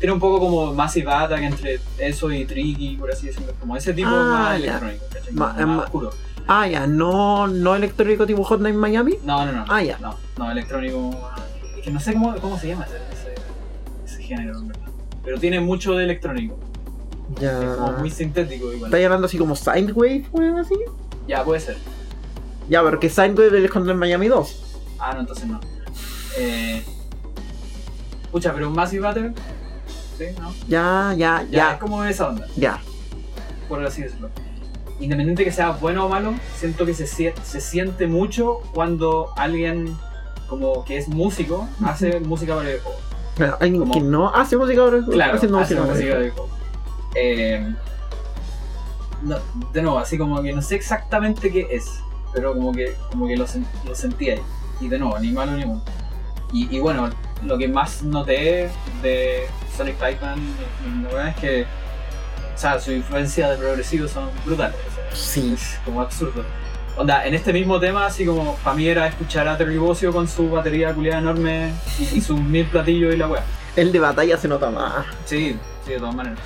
[0.00, 3.94] tiene un poco como Massive Attack entre eso y Tricky, por así decirlo, como ese
[3.94, 4.66] tipo Ah, más ya.
[4.66, 5.32] electrónico, ¿cachai?
[5.32, 6.10] Ma- es más ma- oscuro.
[6.46, 9.14] Ah, ya, no, no electrónico tipo Hotline Miami.
[9.24, 9.64] No, no, no.
[9.68, 9.96] Ah, ya.
[9.98, 11.10] No, no, electrónico.
[11.78, 13.34] Es que no sé cómo, cómo se llama ese, ese,
[14.14, 14.88] ese género, en verdad.
[15.24, 16.58] Pero tiene mucho de electrónico.
[17.40, 17.96] Es como Ya.
[17.98, 18.90] muy sintético igual.
[18.92, 20.74] ¿Estás hablando así como Sidewave o algo así?
[21.26, 21.76] Ya, puede ser.
[22.68, 24.78] Ya, pero que Sidewave es Hotline Miami 2.
[24.98, 25.60] Ah, no, entonces no.
[26.38, 26.82] Eh.
[28.30, 29.32] Pucha, pero Massive Attack.
[30.18, 30.52] Sí, ¿no?
[30.68, 32.80] Ya, ya, Ya, es ya, como esa onda, ya.
[33.68, 34.30] por así decirlo.
[35.00, 39.96] Independiente que sea bueno o malo, siento que se, se siente mucho cuando alguien
[40.48, 43.00] como que es músico hace música para videojuegos.
[43.34, 45.92] Claro, alguien Como- que no hace música ahora Claro, haciendo hace música.
[45.94, 46.48] música de juego.
[47.14, 47.74] Eh,
[49.22, 49.36] no,
[49.72, 52.00] de nuevo, así como que no sé exactamente qué es,
[52.32, 54.40] pero como que, como que lo, sen- lo sentí ahí.
[54.80, 55.82] Y de nuevo, ni malo ni bueno.
[56.52, 57.10] Y, y bueno,
[57.44, 58.70] lo que más noté
[59.02, 59.46] de
[59.76, 61.62] Sonic y la verdad es que
[62.54, 64.76] o sea, su influencia de progresivo son brutales.
[64.88, 65.52] o sea, Sí.
[65.54, 66.44] Es como absurdo.
[66.96, 70.28] Onda, en este mismo tema, así como para mí era escuchar a Terry Bossio con
[70.28, 73.42] su batería culiada enorme y, y sus mil platillos y la wea.
[73.74, 75.04] El de batalla se nota más.
[75.24, 76.38] Sí, sí, de todas maneras.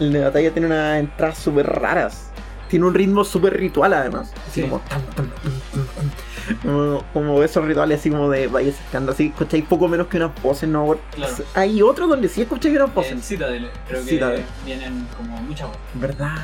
[0.00, 2.30] El de batalla tiene unas entradas súper raras.
[2.68, 4.32] Tiene un ritmo súper ritual además.
[4.48, 4.62] Así Sí.
[4.62, 5.52] como tan, tan, tan.
[6.62, 10.30] Como, como esos rituales así como de vaya acercando así, escucháis poco menos que unas
[10.42, 10.96] voces, ¿no?
[11.14, 11.34] Claro.
[11.54, 13.24] Hay otro donde sí escucháis unas En voces.
[13.24, 14.44] Citadel, creo que Citadel.
[14.64, 15.82] vienen como muchas voces.
[15.94, 16.36] ¿Verdad?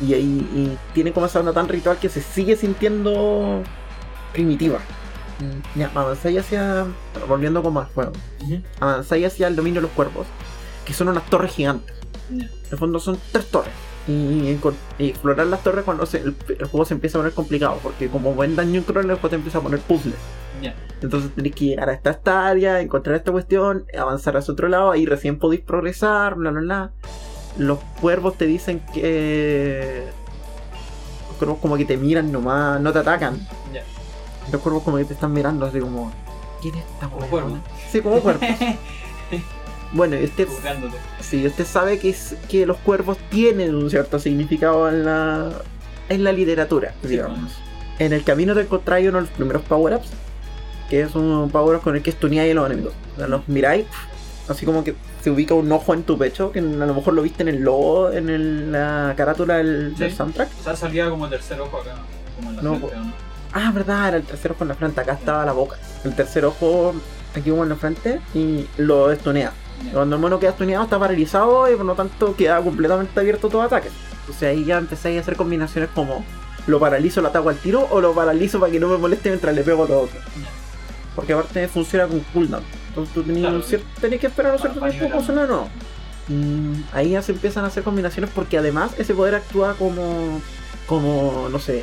[0.00, 0.22] Y ahí
[0.54, 3.62] y tiene como esa onda tan ritual que se sigue sintiendo
[4.32, 4.78] primitiva.
[5.40, 6.86] Mm, Ya, avanzáis hacia.
[7.28, 8.12] Volviendo como al juego.
[8.80, 10.26] Avanzáis hacia el dominio de los cuervos.
[10.84, 11.94] Que son unas torres gigantes.
[12.30, 13.72] En el fondo son tres torres.
[14.08, 14.58] Y,
[14.98, 17.78] explorar las torres cuando se- el, el juego se empieza a poner complicado.
[17.82, 20.16] Porque como buen daño crawler, el juego te empieza a poner puzzles.
[21.00, 25.04] Entonces tenéis que llegar hasta esta área, encontrar esta cuestión, avanzar hacia otro lado, ahí
[25.06, 26.90] recién podéis progresar, bla bla bla.
[27.58, 30.04] Los cuervos te dicen que.
[31.28, 33.36] Los cuervos como que te miran nomás, no te atacan.
[33.74, 33.82] Ya.
[34.52, 36.12] Los cuervos como que te están mirando así como.
[36.60, 37.58] ¿Quién es esta Como cuervo.
[37.90, 38.44] Sí, como cuervos.
[39.92, 40.48] bueno, usted,
[41.20, 45.50] sí, usted sabe que, es, que los cuervos tienen un cierto significado en la,
[46.08, 47.52] en la literatura, Sí, digamos.
[47.98, 50.08] En el camino te encontráis uno de los primeros power-ups,
[50.88, 52.94] que es un power-up con el que stuneáis a los enemigos.
[53.14, 53.86] O sea, los miráis
[54.48, 57.22] Así como que se ubica un ojo en tu pecho, que a lo mejor lo
[57.22, 60.48] viste en el logo, en el- la carátula del, soundtrack.
[60.60, 61.94] O sea, salía como tercer ojo acá,
[62.36, 63.12] como en la No, frente, ¿o no?
[63.52, 65.76] Ah, verdad, era el tercer ojo en la frente, acá estaba la boca.
[66.04, 66.94] El tercer ojo
[67.36, 69.52] aquí como en la frente y lo estunea.
[69.92, 73.62] Cuando el mono queda estuneado está paralizado y por lo tanto queda completamente abierto todo
[73.62, 73.88] ataque.
[74.20, 76.24] Entonces ahí ya empecé a hacer combinaciones como
[76.66, 79.54] lo paralizo, lo ataco al tiro o lo paralizo para que no me moleste mientras
[79.54, 80.22] le pego a los otros.
[81.16, 82.62] Porque aparte funciona con cooldown.
[82.88, 83.56] Entonces tú tenías, Claro.
[83.56, 85.68] un cier- tenías que esperar un cierto tiempo para funcionar o no.
[86.28, 90.40] Y ahí ya se empiezan a hacer combinaciones porque además ese poder actúa como,
[90.86, 91.80] como no sé,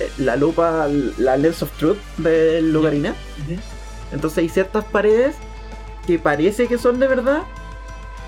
[0.00, 0.86] eh, la lupa,
[1.18, 3.14] la Lens of Truth del Lugarina.
[4.12, 5.34] Entonces hay ciertas paredes
[6.06, 7.42] que parece que son de verdad,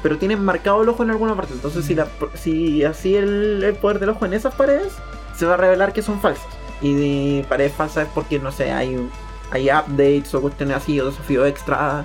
[0.02, 1.54] pero tienen marcado el ojo en alguna parte.
[1.54, 4.92] Entonces si, la, si así el, el poder del ojo en esas paredes,
[5.36, 6.46] se va a revelar que son falsas.
[6.80, 9.08] Y de paredes falsas es porque, no sé, hay,
[9.50, 12.04] hay updates o cuestiones así, o desafíos extra.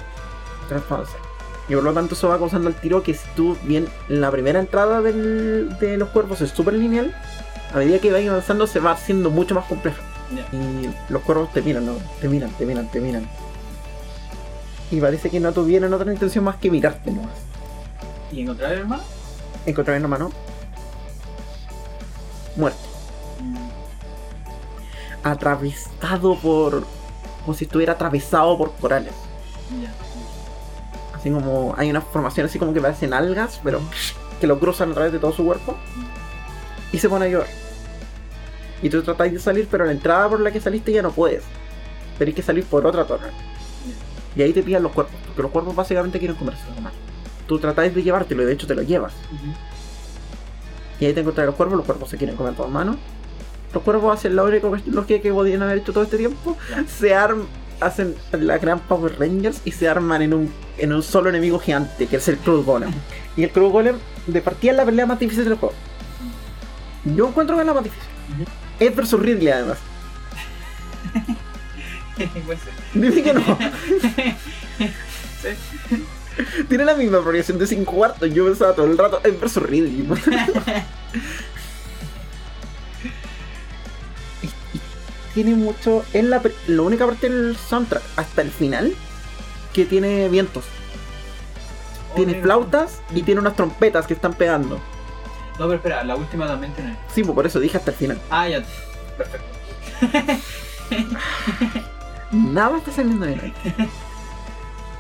[0.61, 1.15] extra falsas.
[1.67, 4.59] Y por lo tanto eso va causando el tiro que si tú bien la primera
[4.59, 7.13] entrada del- de los cuervos es súper lineal,
[7.73, 9.97] a medida que vais avanzando se va haciendo mucho más complejo.
[10.33, 10.57] Ya.
[10.57, 11.93] Y los cuervos te miran, ¿no?
[12.21, 13.29] Te miran, te miran, te miran.
[14.91, 17.35] Y parece que no tuvieron otra intención más que mirarte nomás.
[18.31, 19.03] ¿Y encontrar el hermano?
[19.65, 20.31] Encontrar una mano.
[22.55, 22.79] Muerto.
[25.23, 26.85] Atravesado por.
[27.45, 29.13] como si estuviera atravesado por corales.
[29.81, 29.91] Ya.
[31.15, 31.75] Así como.
[31.77, 33.81] hay una formación así como que parecen algas, pero
[34.39, 35.75] que lo cruzan a través de todo su cuerpo.
[36.91, 37.47] Y se pone a llover.
[38.81, 41.43] Y tú tratáis de salir, pero la entrada por la que saliste ya no puedes.
[42.17, 43.29] Tenéis que salir por otra torre.
[44.39, 46.97] Y ahí te pillan los cuerpos, porque los cuerpos básicamente quieren comerse los humanos.
[47.45, 49.11] Tú tratáis de llevártelo y de hecho te lo llevas.
[50.97, 52.95] Y ahí te encuentras los cuervos, los cuervos se quieren comer todos manos.
[53.73, 56.55] Los cuervos hacen la única lógica que podían haber hecho todo este tiempo.
[56.87, 57.47] Se arman,
[57.81, 62.07] hacen la gran Power Rangers y se arman en un, en un solo enemigo gigante,
[62.07, 62.93] que es el Crude Golem.
[63.35, 65.75] Y el Crude Golem de partida es la pelea más difícil del juego.
[67.03, 68.07] Yo encuentro que es la más difícil.
[68.35, 68.49] Ujú.
[68.79, 69.79] Es versus Ridley además.
[72.45, 72.73] Puede ser.
[72.93, 73.57] Dime que no.
[75.41, 75.49] Sí.
[76.67, 78.33] Tiene la misma progresión de 5 cuartos.
[78.33, 80.07] Yo pensaba todo el rato es versus Ridley.
[85.33, 86.03] Tiene mucho.
[86.13, 88.93] Es la, la única parte del soundtrack hasta el final
[89.73, 90.65] que tiene vientos.
[92.15, 94.79] Tiene flautas y tiene unas trompetas que están pegando.
[95.59, 96.97] No, pero espera, la última también tiene.
[97.13, 98.21] Sí, pues por eso dije hasta el final.
[98.29, 98.63] Ah, ya.
[99.17, 99.45] Perfecto.
[102.31, 103.53] Nada está saliendo de ahí.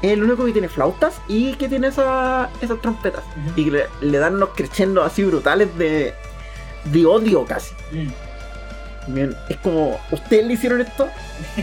[0.01, 3.23] Es el único que tiene flautas y que tiene esa- esas trompetas.
[3.55, 6.13] Y le, le dan unos crescendos así brutales de,
[6.85, 7.73] de odio casi.
[7.91, 9.13] Mm.
[9.13, 11.07] Bien, es como, ¿ustedes le hicieron esto?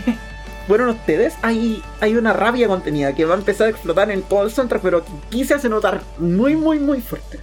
[0.69, 1.35] ¿Fueron ustedes?
[1.43, 4.83] Hay, hay una rabia contenida que va a empezar a explotar en todo el soundtrack,
[4.83, 7.39] pero que aquí se hace notar muy, muy, muy fuerte.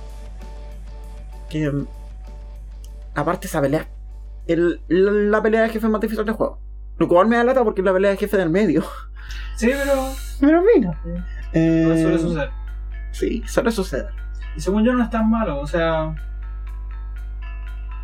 [1.49, 1.87] Que, mm,
[3.15, 3.87] aparte esa pelea,
[4.45, 6.59] el, la, la pelea de jefe más difícil del juego.
[6.97, 8.83] Lo cual me da lata porque es la pelea de jefe del medio.
[9.55, 10.09] Sí, pero.
[10.39, 10.99] Pero mira.
[11.05, 12.49] No Eh, suele suceder.
[13.11, 14.09] Sí, suele suceder.
[14.55, 16.13] Y según yo no es tan malo, o sea.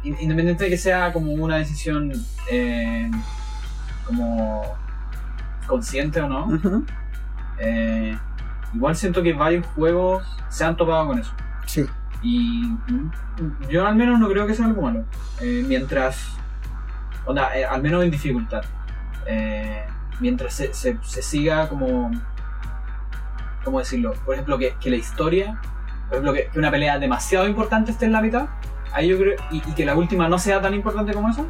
[0.04, 2.12] in- Independiente de que sea como una decisión.
[2.50, 3.10] eh,
[4.06, 4.64] como.
[5.68, 6.48] consciente o no.
[7.60, 8.18] Eh,
[8.74, 11.32] igual siento que varios juegos se han topado con eso.
[11.66, 11.86] Sí.
[12.24, 12.64] Y
[13.70, 15.04] yo al menos no creo que sea algo malo.
[15.42, 16.36] Eh, mientras.
[17.26, 18.64] Onda, eh, al menos en dificultad.
[19.26, 19.84] Eh,
[20.20, 22.12] mientras se, se- se siga como.
[23.64, 24.14] ¿Cómo decirlo?
[24.26, 25.60] Por ejemplo, que, que la historia.
[26.08, 28.48] Por ejemplo, que, que una pelea demasiado importante esté en la mitad.
[28.94, 29.36] Ahí yo creo.
[29.52, 31.46] Y, y que la última no sea tan importante como eso.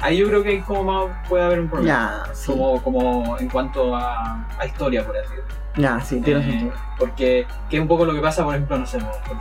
[0.00, 2.24] Ahí yo creo que como más puede haber un problema.
[2.34, 2.52] Sí.
[2.52, 5.44] Como, como en cuanto a, a historia, por así decirlo.
[5.76, 6.72] Ya, sí, tiene Eh, sentido.
[6.98, 9.36] Porque, que es un poco lo que pasa, por ejemplo, no sé, por por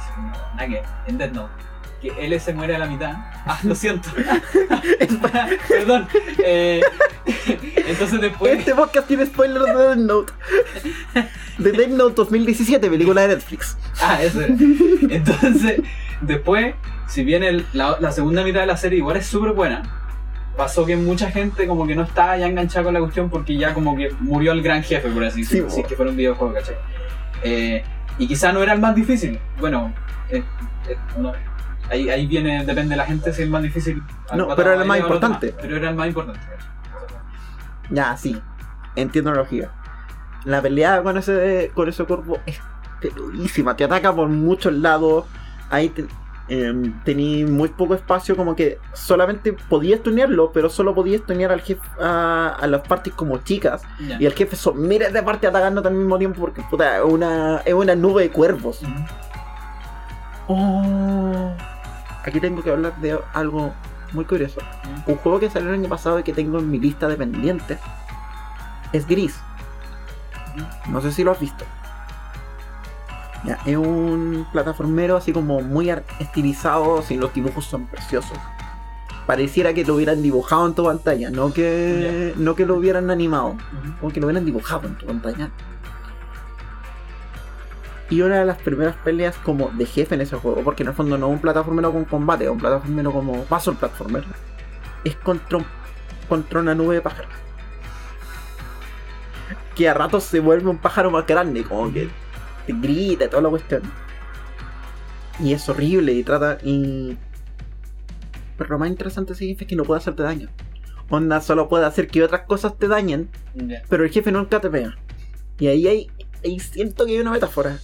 [1.07, 1.51] en Death Note.
[2.13, 3.13] Que él se muere a la mitad.
[3.47, 4.09] Ah, lo siento.
[5.67, 6.07] Perdón.
[6.39, 6.81] Eh,
[7.87, 8.59] entonces después.
[8.59, 10.33] Este podcast tiene spoilers de Death Note.
[11.57, 13.77] De Death Note 2017, película de Netflix.
[14.01, 14.53] Ah, eso era.
[15.09, 15.81] Entonces,
[16.21, 16.75] después,
[17.07, 19.81] si bien el- la, la segunda mitad de la serie igual es súper buena,
[20.55, 23.73] pasó que mucha gente como que no estaba ya enganchada con la cuestión porque ya
[23.73, 25.69] como que murió el gran jefe, por así decirlo.
[25.69, 26.75] Sí, si es que fuera un videojuego, ¿cachai?
[27.43, 27.83] Eh,
[28.19, 29.39] y quizá no era el más difícil.
[29.59, 29.93] Bueno,
[30.29, 30.43] eh,
[30.87, 31.33] eh, no,
[31.89, 34.01] ahí, ahí viene, depende de la gente si es el más difícil.
[34.35, 35.53] No, pero era el más importante.
[35.61, 36.39] Pero era el más importante.
[37.89, 38.39] Ya, sí.
[38.95, 39.71] Entiendo la lógica.
[40.45, 42.59] La pelea con ese, con ese cuerpo es
[43.01, 43.75] peluísima.
[43.75, 45.25] Te ataca por muchos lados.
[45.69, 46.05] Ahí te-
[46.47, 51.61] em, tenía muy poco espacio, como que solamente podías tunearlo, pero solo podías tunear al
[51.61, 53.81] jefe a, a las partes como chicas.
[54.19, 57.57] Y al jefe son miles de partes atacándote al mismo tiempo porque puta, es una,
[57.65, 58.81] es una nube de cuervos.
[60.47, 61.51] Oh.
[62.25, 63.73] Aquí tengo que hablar de algo
[64.11, 64.59] muy curioso.
[65.05, 67.77] Un juego que salió el año pasado y que tengo en mi lista de pendientes
[68.91, 69.35] es Gris.
[70.89, 71.65] No sé si lo has visto.
[73.43, 78.37] Ya, es un plataformero así como muy estilizado, si los dibujos son preciosos.
[79.27, 83.55] Pareciera que lo hubieran dibujado en tu pantalla, no que, no que lo hubieran animado,
[83.99, 85.51] como que lo hubieran dibujado en tu pantalla.
[88.09, 90.95] Y una de las primeras peleas como de jefe en ese juego, porque en el
[90.95, 94.25] fondo no es un plataformero con combate, es un plataformero como paso el plataformero,
[95.03, 95.59] es contra,
[96.29, 97.31] contra una nube de pájaros.
[99.75, 102.09] Que a ratos se vuelve un pájaro más grande, como que
[102.67, 103.81] te grita y toda la cuestión.
[105.39, 106.59] Y es horrible y trata.
[106.63, 107.17] Y...
[108.57, 110.47] Pero lo más interesante de ese jefe es que no puede hacerte daño.
[111.09, 113.29] Onda solo puede hacer que otras cosas te dañen,
[113.89, 114.95] pero el jefe nunca te pega.
[115.59, 116.11] Y ahí hay,
[116.43, 117.79] ahí siento que hay una metáfora.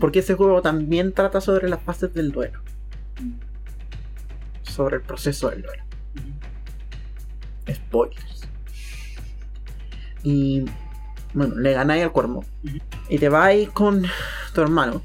[0.00, 2.60] Porque ese juego también trata sobre las fases del duelo.
[4.62, 5.84] Sobre el proceso del duelo.
[7.70, 8.48] Spoilers.
[10.22, 10.64] Y
[11.34, 12.44] bueno, le ganáis al cuervo.
[13.08, 14.04] Y te vais con
[14.54, 15.02] tu hermano.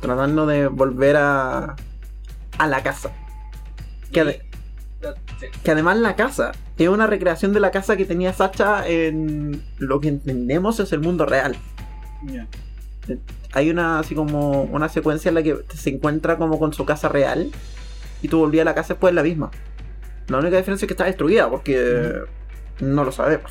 [0.00, 1.76] Tratando de volver a,
[2.58, 3.12] a la casa.
[4.12, 4.42] Que,
[5.62, 10.00] que además la casa es una recreación de la casa que tenía Sacha en lo
[10.00, 11.56] que entendemos es el mundo real.
[12.24, 12.46] Ya.
[13.52, 17.08] Hay una así como una secuencia en la que se encuentra como con su casa
[17.08, 17.50] real
[18.22, 19.50] y tú volvías a la casa después de la misma.
[20.28, 22.14] La única diferencia es que está destruida porque
[22.80, 23.50] no lo sabemos.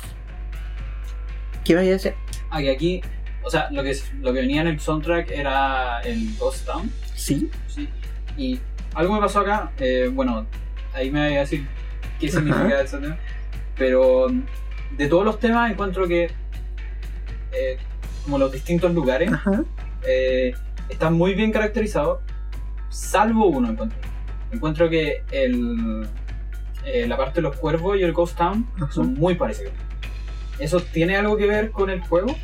[1.64, 2.14] ¿Qué vais a decir?
[2.50, 3.00] Ah, que aquí,
[3.42, 6.90] o sea, lo que, lo que venía en el soundtrack era el Ghost Town.
[7.14, 7.50] Sí.
[7.68, 7.88] Sí.
[8.36, 8.60] Y
[8.94, 10.46] algo me pasó acá, eh, bueno,
[10.92, 11.66] ahí me voy a decir
[12.18, 13.16] qué significa ese tema.
[13.76, 14.26] Pero
[14.96, 16.30] de todos los temas encuentro que
[17.52, 17.78] eh,
[18.24, 19.30] como los distintos lugares
[20.06, 20.54] eh,
[20.88, 22.20] están muy bien caracterizados,
[22.88, 23.98] salvo uno encuentro.
[24.50, 26.06] Encuentro que el,
[26.84, 28.92] eh, la parte de los cuervos y el Ghost Town Ajá.
[28.92, 29.72] son muy parecidos.
[30.58, 32.34] ¿Eso tiene algo que ver con el juego?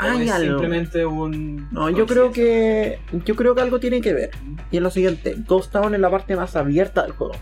[0.00, 0.58] ¿O es algo.
[0.58, 1.68] simplemente un...
[1.70, 2.98] No, yo creo que.
[3.24, 4.30] Yo creo que algo tiene que ver.
[4.70, 7.34] Y es lo siguiente, Ghost Town es la parte más abierta del juego.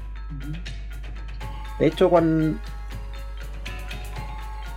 [1.79, 2.59] De hecho, cuando.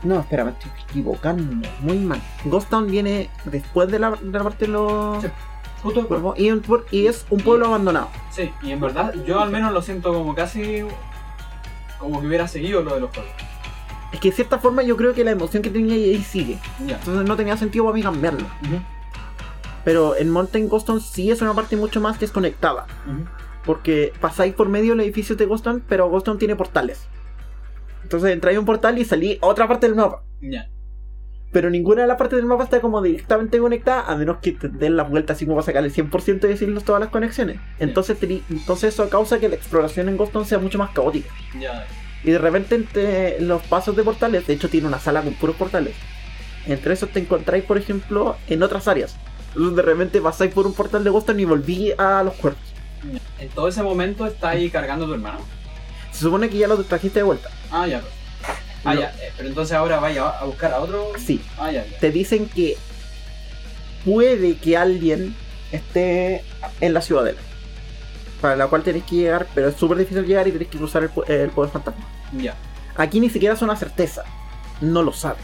[0.06, 1.68] No, espera, me estoy equivocando.
[1.82, 2.22] Muy mal.
[2.46, 5.30] Ghost Town viene después de la, de la parte de los Sí.
[5.82, 6.40] Justo después.
[6.92, 8.10] y, es un pueblo abandonado.
[8.32, 10.84] Sí, y en verdad yo al menos lo siento como casi
[12.00, 13.32] como que hubiera seguido lo de los juegos.
[14.12, 16.60] Es que de cierta forma yo creo que la emoción que tenía ahí sigue.
[16.80, 18.48] Entonces no tenía sentido para mí cambiarlo.
[19.84, 22.88] Pero en Mountain Ghost Town sí es una parte mucho más desconectada.
[23.64, 27.08] Porque pasáis por medio del edificio de Ghost Town, pero Ghost Town tiene portales.
[28.06, 30.22] Entonces entráis a un portal y salí a otra parte del mapa.
[30.40, 30.70] Ya.
[31.52, 34.68] Pero ninguna de las partes del mapa está como directamente conectada, a menos que te
[34.70, 37.58] den la vuelta así como para sacar el 100% y decirnos todas las conexiones.
[37.80, 41.30] Entonces, teni- entonces eso causa que la exploración en Ghost Town sea mucho más caótica.
[41.60, 41.88] Ya.
[42.24, 45.56] Y de repente entre los pasos de portales, de hecho tiene una sala con puros
[45.56, 45.96] portales.
[46.68, 49.16] Entre esos te encontráis, por ejemplo, en otras áreas.
[49.50, 52.64] Entonces de repente pasáis por un portal de Ghost Town y volví a los cuerpos.
[53.40, 55.40] En todo ese momento está ahí cargando tu hermano.
[56.16, 57.50] Se supone que ya lo trajiste de vuelta.
[57.72, 58.02] Ah, ya.
[58.86, 59.02] Ah, No.
[59.02, 59.10] ya.
[59.22, 61.12] eh, pero entonces ahora vaya a buscar a otro.
[61.18, 61.42] Sí.
[61.58, 61.98] Ah, ya, ya.
[62.00, 62.78] Te dicen que
[64.04, 65.36] puede que alguien
[65.72, 66.44] esté
[66.82, 67.40] en la ciudadela.
[68.42, 71.04] Para la cual tenés que llegar, pero es súper difícil llegar y tenés que cruzar
[71.04, 72.04] el, el poder fantasma.
[72.38, 72.56] Ya.
[72.96, 74.24] Aquí ni siquiera es una certeza.
[74.82, 75.44] No lo sabes.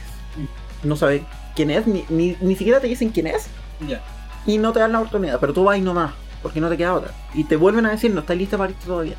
[0.83, 1.21] No sabes
[1.55, 3.47] quién es, ni, ni, ni siquiera te dicen quién es.
[3.87, 4.01] Ya.
[4.45, 6.93] Y no te dan la oportunidad, pero tú vas y nomás, porque no te queda
[6.93, 7.11] otra.
[7.33, 9.15] Y te vuelven a decir, no estás lista para irte todavía.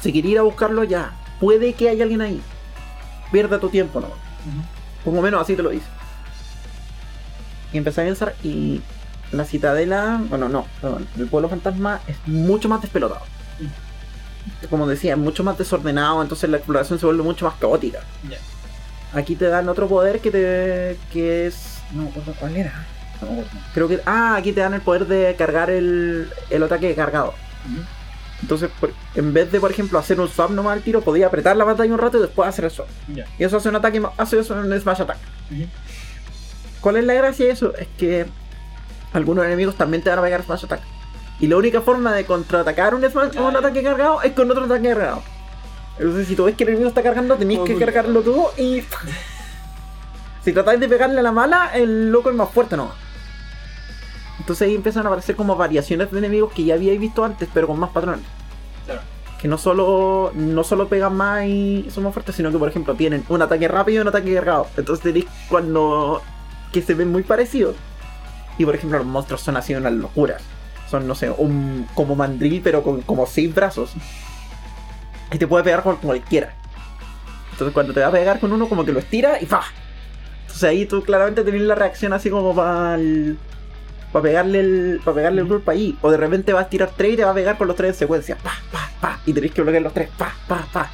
[0.00, 2.40] Si quieres ir a buscarlo ya, puede que haya alguien ahí.
[3.30, 4.08] Pierda tu tiempo, no.
[5.04, 5.86] Por lo menos así te lo dice.
[7.72, 8.80] Y empecé a pensar y
[9.32, 13.22] la citadela, bueno, no, perdón, el pueblo fantasma es mucho más despelotado.
[14.68, 18.00] Como decía, es mucho más desordenado, entonces la exploración se vuelve mucho más caótica.
[19.12, 22.86] Aquí te dan otro poder que te que es no me acuerdo cuál era.
[23.20, 23.44] No.
[23.74, 27.34] Creo que ah, aquí te dan el poder de cargar el, el ataque cargado.
[28.42, 31.56] Entonces, por- en vez de, por ejemplo, hacer un swap nomás al tiro, podía apretar
[31.56, 32.88] la pantalla un rato y después hacer el swap.
[33.38, 35.18] Y eso hace un ataque, hace eso un smash attack.
[36.80, 37.74] ¿Cuál es la gracia de eso?
[37.76, 38.26] Es que
[39.12, 40.80] algunos enemigos también te van a pegar Smash Attack.
[41.40, 44.64] Y la única forma de contraatacar un, smash, Ah, un ataque cargado es con otro
[44.64, 45.22] ataque cargado.
[45.98, 48.82] Entonces, si tú ves que el enemigo está cargando, tenéis Oh, que cargarlo tú y.
[50.44, 52.92] si tratáis de pegarle a la mala, el loco es más fuerte, ¿no?
[54.40, 57.66] Entonces ahí empiezan a aparecer como variaciones de enemigos que ya habíais visto antes, pero
[57.66, 58.24] con más patrones.
[58.86, 59.02] Claro.
[59.38, 62.94] Que no solo, no solo pegan más y son más fuertes, sino que por ejemplo
[62.94, 64.66] tienen un ataque rápido y un ataque cargado.
[64.78, 66.22] Entonces tenéis cuando.
[66.72, 67.76] que se ven muy parecidos.
[68.56, 70.42] Y por ejemplo los monstruos son así unas locuras.
[70.90, 73.92] Son, no sé, un como mandril, pero con como seis brazos.
[75.32, 76.54] Y te puede pegar con cualquiera.
[77.52, 79.60] Entonces cuando te va a pegar con uno, como que lo estira y ¡fa!
[80.42, 82.96] Entonces ahí tú claramente tenés la reacción así como para
[84.12, 85.96] para pegarle el para pegarle el ahí.
[86.02, 87.90] O de repente vas a tirar tres y te va a pegar con los tres
[87.90, 88.36] en secuencia.
[88.36, 89.20] Pa pa pa.
[89.26, 90.08] Y tenés que bloquear los tres.
[90.16, 90.90] Pa pa pa.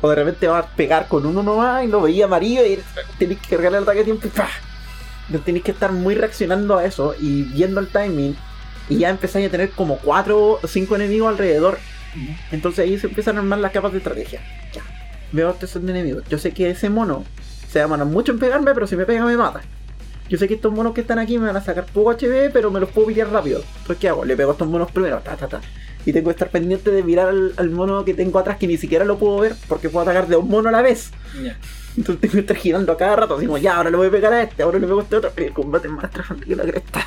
[0.00, 2.78] O de repente vas a pegar con uno nomás y lo veía amarillo y
[3.18, 4.48] tenés que cargarle el ataque a tiempo y pa.
[5.26, 8.36] Entonces tenés que estar muy reaccionando a eso y viendo el timing.
[8.88, 11.78] Y ya empezáis a tener como cuatro o cinco enemigos alrededor.
[12.52, 14.40] Entonces ahí se empiezan a armar las capas de estrategia.
[14.72, 14.82] Ya.
[15.32, 16.22] Veo son de enemigos.
[16.28, 17.24] Yo sé que ese mono
[17.68, 19.60] se demora mucho en pegarme pero si me pega me mata
[20.28, 22.70] yo sé que estos monos que están aquí me van a sacar poco HB, pero
[22.70, 23.60] me los puedo pillar rápido.
[23.60, 24.24] Entonces, ¿qué hago?
[24.24, 25.60] Le pego a estos monos primero, ta, ta, ta.
[26.04, 28.76] Y tengo que estar pendiente de mirar al, al mono que tengo atrás, que ni
[28.76, 31.10] siquiera lo puedo ver, porque puedo atacar de un mono a la vez.
[31.96, 34.10] Entonces tengo que estar girando a cada rato, así como, ya, ahora le voy a
[34.10, 35.32] pegar a este, ahora le pego a este otro.
[35.36, 37.06] Y el combate es más estresante que la cresta.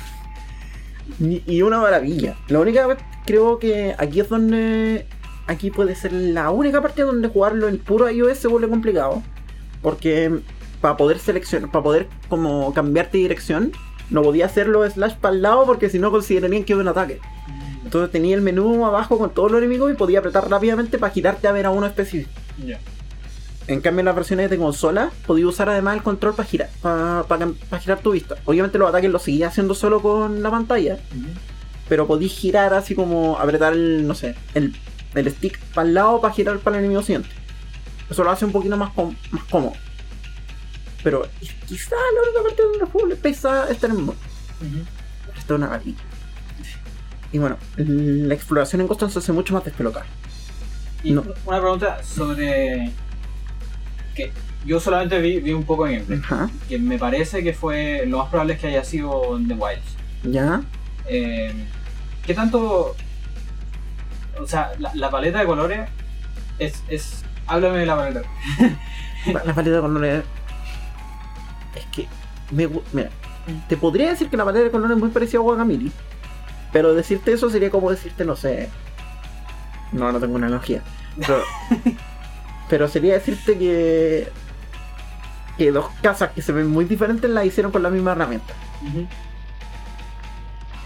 [1.20, 2.36] y, y una maravilla.
[2.48, 5.06] La única vez, creo que aquí es donde...
[5.48, 9.22] Aquí puede ser la única parte donde jugarlo en puro iOS se vuelve complicado.
[9.82, 10.40] Porque
[10.82, 13.72] para poder seleccionar, para poder como cambiarte de dirección,
[14.10, 17.18] no podía hacerlo slash para el lado porque si no considerarían que era un ataque.
[17.84, 21.48] Entonces tenía el menú abajo con todos los enemigos y podía apretar rápidamente para girarte
[21.48, 22.30] a ver a uno específico.
[23.68, 27.22] En cambio, en las versiones de consola, podía usar además el control para girar, para,
[27.28, 28.34] para, para girar tu vista.
[28.44, 30.98] Obviamente los ataques los seguía haciendo solo con la pantalla,
[31.88, 34.74] pero podías girar así como apretar el, no sé, el,
[35.14, 37.28] el stick para el lado para girar para el enemigo siguiente.
[38.10, 39.74] Eso lo hace un poquito más, com- más cómodo.
[41.02, 41.26] Pero
[41.66, 44.16] quizá la única parte donde juego le pesa es tener modo.
[45.36, 45.98] Esto es una maravilla.
[47.32, 50.04] Y bueno, la exploración en Constance hace mucho más despelocar.
[51.02, 51.24] Y No.
[51.46, 52.92] una pregunta sobre.
[54.14, 54.30] que
[54.64, 56.20] yo solamente vi, vi un poco de gameplay.
[56.68, 58.04] Que me parece que fue.
[58.06, 59.96] Lo más probable es que haya sido en The Wilds.
[60.24, 60.62] ¿Ya?
[61.08, 61.52] Eh,
[62.24, 62.94] ¿Qué tanto.?
[64.40, 65.88] O sea, la, la paleta de colores
[66.60, 67.24] es, es.
[67.48, 68.22] Háblame de la paleta.
[69.44, 70.24] La paleta de colores.
[71.74, 72.08] Es que.
[72.50, 73.10] Me, mira,
[73.68, 75.90] te podría decir que la paleta de colores es muy parecida a Guagamili.
[76.72, 78.68] Pero decirte eso sería como decirte, no sé.
[79.92, 80.82] No, no tengo una analogía.
[81.18, 81.42] Pero,
[82.70, 84.28] pero sería decirte que.
[85.58, 88.54] Que dos casas que se ven muy diferentes las hicieron con la misma herramienta.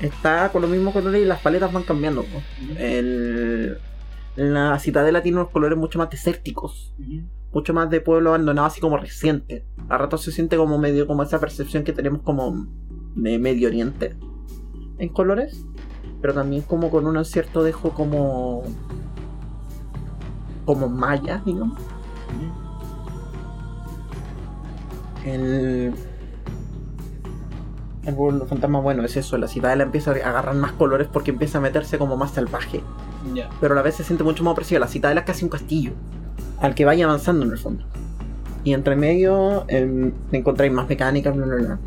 [0.01, 2.27] Está con los mismos colores y las paletas van cambiando.
[2.77, 3.79] El,
[4.35, 6.93] la citadela tiene unos colores mucho más desérticos
[7.53, 9.67] mucho más de pueblo abandonado, así como reciente.
[9.89, 12.67] A ratos se siente como medio como esa percepción que tenemos como
[13.15, 14.17] de Medio Oriente
[14.99, 15.65] en colores,
[16.21, 18.63] pero también como con un cierto dejo como
[20.65, 21.79] como maya, digamos.
[25.25, 25.95] El
[28.05, 31.59] el pueblo fantasma, bueno, es eso, la ciudadela empieza a agarrar más colores porque empieza
[31.59, 32.81] a meterse como más salvaje
[33.61, 34.81] pero a la vez se siente mucho más opresiva.
[34.81, 35.93] La citadela es casi un castillo
[36.61, 37.85] al que vaya avanzando en el fondo.
[38.65, 41.79] Y entre medio em, encontráis más mecánicas, bla, bla, bla.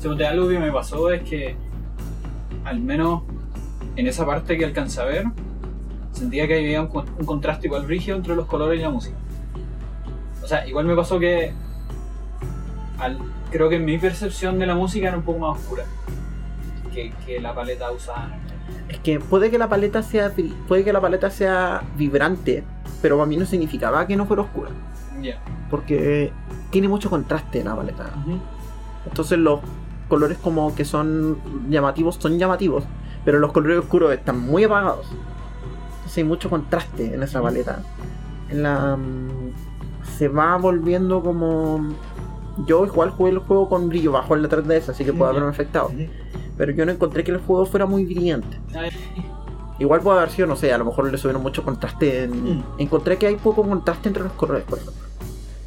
[0.00, 1.54] Según algo que me pasó es que,
[2.64, 3.22] al menos
[3.96, 5.24] en esa parte que alcancé a ver,
[6.12, 9.16] sentía que había un, un contraste igual rígido entre los colores y la música.
[10.42, 11.52] O sea, igual me pasó que,
[12.98, 13.18] al-
[13.50, 15.84] creo que mi percepción de la música era un poco más oscura
[16.94, 18.38] que, que la paleta usada.
[18.88, 20.32] Es que puede que la paleta sea
[20.68, 22.64] puede que la paleta sea vibrante,
[23.02, 24.70] pero para mí no significaba que no fuera oscura,
[25.20, 25.38] Ya.
[25.70, 26.32] porque
[26.70, 28.10] tiene mucho contraste la paleta.
[29.04, 29.60] Entonces los
[30.08, 31.38] colores como que son
[31.68, 32.84] llamativos son llamativos,
[33.24, 35.06] pero los colores oscuros están muy apagados.
[35.96, 37.82] Entonces hay mucho contraste en esa paleta.
[38.48, 39.52] En la mm,
[40.18, 41.80] se va volviendo como
[42.66, 45.48] yo igual jugué el juego con brillo bajo en la 3DS, así que puede haberme
[45.48, 45.90] afectado.
[46.56, 48.58] Pero yo no encontré que el juego fuera muy brillante.
[49.82, 52.22] Igual puede haber sido, no sé, a lo mejor le subieron mucho contraste.
[52.24, 52.64] en- Mm.
[52.78, 55.02] Encontré que hay poco contraste entre los colores, por ejemplo.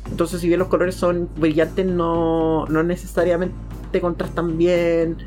[0.10, 5.18] Entonces, si bien los colores son brillantes, no, no necesariamente contrastan bien.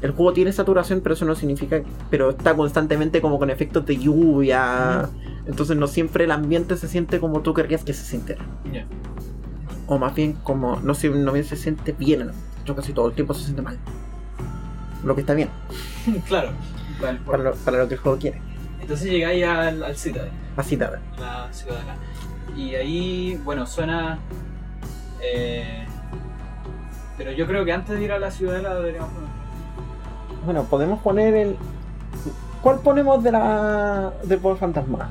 [0.00, 1.82] El juego tiene saturación, pero eso no significa.
[2.10, 5.08] Pero está constantemente como con efectos de lluvia.
[5.46, 8.44] Entonces, no siempre el ambiente se siente como tú querrías que se sintiera.
[9.86, 12.30] O más bien, como no, se, no bien se siente bien.
[12.64, 13.76] Yo casi todo el tiempo se siente mal.
[15.02, 15.48] Lo que está bien,
[16.28, 16.50] claro.
[17.26, 18.40] Para lo, para lo que el juego quiere.
[18.80, 20.30] Entonces llegáis al, al Citadel.
[20.56, 21.00] Así nada.
[21.18, 21.96] la ciudadana.
[22.56, 24.18] Y ahí, bueno, suena.
[25.20, 25.86] eh,
[27.16, 29.28] Pero yo creo que antes de ir a la ciudadela deberíamos poner.
[30.44, 31.56] Bueno, podemos poner el.
[32.62, 34.12] ¿Cuál ponemos de la.
[34.22, 35.10] de Poder Fantasma?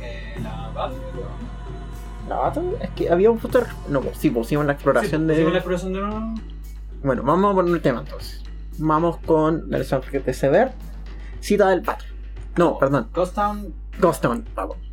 [0.00, 1.00] Eh, la Batman,
[2.28, 2.62] ¿La Battle?
[2.80, 3.66] Es que había un footer.
[3.88, 5.34] No, pues sí, pusimos la exploración de.
[5.34, 6.34] ¿Pusimos la exploración de nuevo?
[7.02, 8.42] Bueno, vamos a poner el tema entonces.
[8.78, 10.72] Vamos con la de Sever.
[11.40, 12.08] Cita del Patio.
[12.56, 13.08] No, perdón.
[13.12, 13.74] Ghost Town.
[13.98, 14.89] Ghost Town, vamos.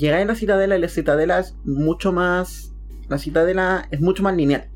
[0.00, 2.72] Llegáis a la citadela y la citadela es mucho más.
[3.10, 4.70] La citadela es mucho más lineal.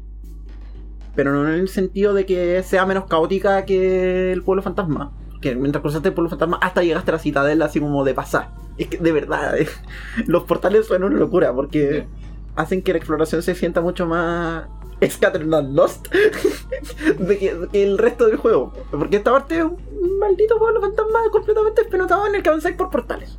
[1.16, 5.14] Pero no en el sentido de que sea menos caótica que el pueblo fantasma.
[5.40, 8.50] Que mientras cruzaste el pueblo fantasma hasta llegaste a la citadela así como de pasar.
[8.76, 9.66] Es que de verdad, eh,
[10.26, 12.06] los portales son una locura porque
[12.54, 14.66] hacen que la exploración se sienta mucho más
[15.02, 16.06] Scatterland Lost
[17.18, 18.74] de que, de que el resto del juego.
[18.90, 22.90] Porque esta parte es un maldito pueblo fantasma completamente despenotado en el que avanzáis por
[22.90, 23.38] portales.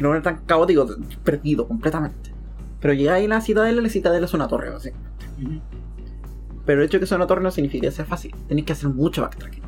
[0.00, 0.86] No era tan caótico,
[1.22, 2.32] perdido completamente.
[2.80, 5.26] Pero llegáis a la citadela y la citadela es una torre, básicamente.
[6.64, 8.34] Pero el hecho de que sea una torre no significa que sea fácil.
[8.48, 9.62] Tenéis que hacer mucho backtracking.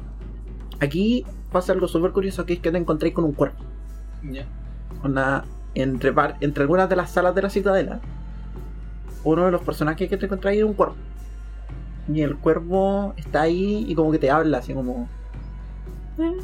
[0.81, 3.63] Aquí pasa algo súper curioso que es que te encontráis con un cuerpo.
[4.31, 4.47] Ya.
[5.03, 8.01] Onda, entre, entre algunas de las salas de la citadela,
[9.25, 10.95] uno de los personajes que te encontráis es un cuervo.
[12.13, 15.09] Y el cuervo está ahí y como que te habla, así como...
[16.19, 16.37] "Eh,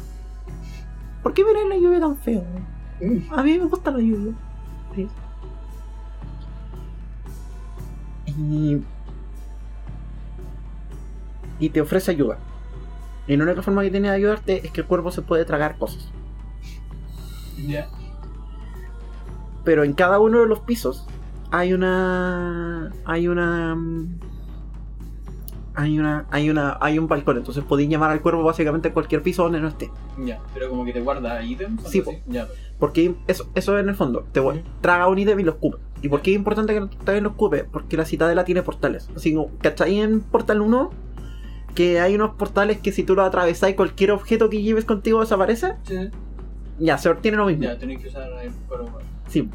[1.21, 2.43] ¿Por qué miráis la lluvia tan feo?
[3.31, 4.33] A mí me gusta la lluvia.
[4.95, 5.07] Sí.
[8.25, 8.81] Y...
[11.59, 12.37] y te ofrece ayuda.
[13.27, 15.77] Y la única forma que tiene de ayudarte es que el cuervo se puede tragar
[15.77, 16.11] cosas.
[17.57, 17.89] Ya.
[19.65, 21.05] pero en cada uno de los pisos
[21.51, 24.19] hay una hay una mm,
[25.79, 29.21] hay una hay una hay un balcón entonces podéis llamar al cuervo básicamente a cualquier
[29.23, 30.39] piso donde no esté Ya.
[30.53, 31.83] Pero como que te guarda ítems.
[31.87, 32.19] Sí, así.
[32.27, 32.47] Ya.
[32.79, 34.59] porque eso eso en el fondo te Ujú.
[34.81, 37.63] traga un ítem y lo escupe y por qué es importante que también lo escupe
[37.63, 40.89] porque la citadela tiene portales así como ¿cachai en Portal 1?
[41.75, 45.75] que hay unos portales que si tú los atravesáis cualquier objeto que lleves contigo desaparece
[45.83, 46.09] Sí.
[46.79, 48.89] ya se tiene lo mismo Ya, tenéis que usar el cuervo.
[49.27, 49.47] Sí.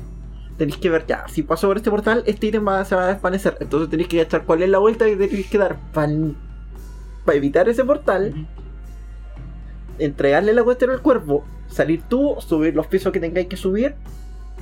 [0.57, 3.15] Tenéis que ver ya, si paso por este portal, este ítem va, se va a
[3.15, 3.57] desvanecer.
[3.61, 7.85] Entonces tenéis que echar cuál es la vuelta que tenéis que dar para evitar ese
[7.85, 8.47] portal,
[9.99, 13.97] entregarle la cuestión al cuervo, salir tú, subir los pisos que tengáis que subir,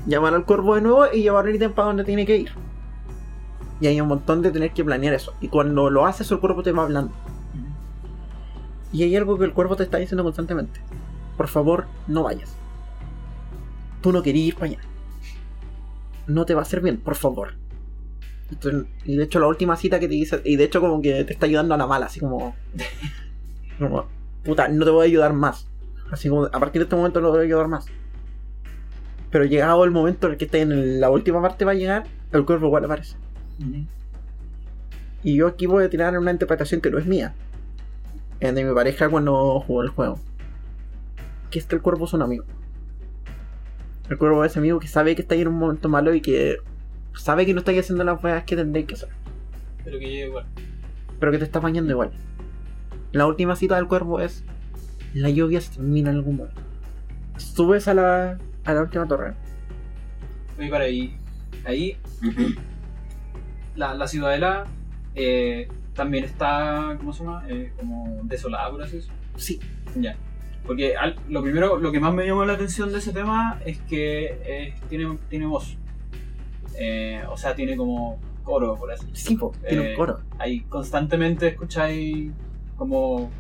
[0.06, 2.52] llamar al cuervo de nuevo y llevar el ítem para donde tiene que ir.
[3.80, 5.34] Y hay un montón de tener que planear eso.
[5.40, 7.12] Y cuando lo haces, el cuervo te va hablando.
[8.92, 10.80] Y hay algo que el cuervo te está diciendo constantemente.
[11.36, 12.54] Por favor, no vayas.
[14.00, 14.91] Tú no querías ir para allá.
[16.26, 17.54] No te va a hacer bien, por favor.
[18.50, 21.24] Entonces, y de hecho la última cita que te dice, y de hecho como que
[21.24, 22.54] te está ayudando a la mala, así como...
[23.78, 24.06] como
[24.44, 25.66] puta, no te voy a ayudar más.
[26.10, 27.86] Así como, a partir de este momento no te voy a ayudar más.
[29.30, 32.04] Pero llegado el momento en el que esté en la última parte va a llegar,
[32.32, 33.16] el cuervo igual aparece.
[33.58, 33.86] Ujú.
[35.24, 37.34] Y yo aquí voy a tirar una interpretación que no es mía.
[38.40, 40.18] De mi pareja cuando jugó el juego.
[41.50, 42.44] Que es que el cuervo es un amigo.
[44.12, 46.58] El cuervo es ese amigo que sabe que está en un momento malo y que
[47.14, 49.08] sabe que no está haciendo las weas que tendréis que hacer.
[49.82, 50.44] Pero que llegue igual.
[51.18, 52.10] Pero que te está bañando igual.
[53.12, 54.44] La última cita del cuervo es
[55.14, 56.60] la lluvia se termina en algún momento.
[57.38, 59.32] Subes a la, a la última torre.
[60.58, 61.16] Oye, para ahí.
[61.64, 61.96] Ahí.
[63.76, 64.66] la, la ciudadela
[65.14, 66.96] eh, también está.
[66.98, 67.44] ¿Cómo se llama?
[67.48, 69.16] Eh, como desolada, por así decirlo.
[69.36, 69.58] Sí,
[69.96, 70.14] Ya.
[70.66, 73.78] Porque al- lo primero, lo que más me llamó la atención de ese tema es
[73.80, 75.76] que eh, tiene, tiene voz.
[76.78, 80.20] Eh, o sea, tiene como coro, por así sí, po, tiene Eh, un coro.
[80.38, 82.30] Ahí constantemente escucháis
[82.76, 83.30] como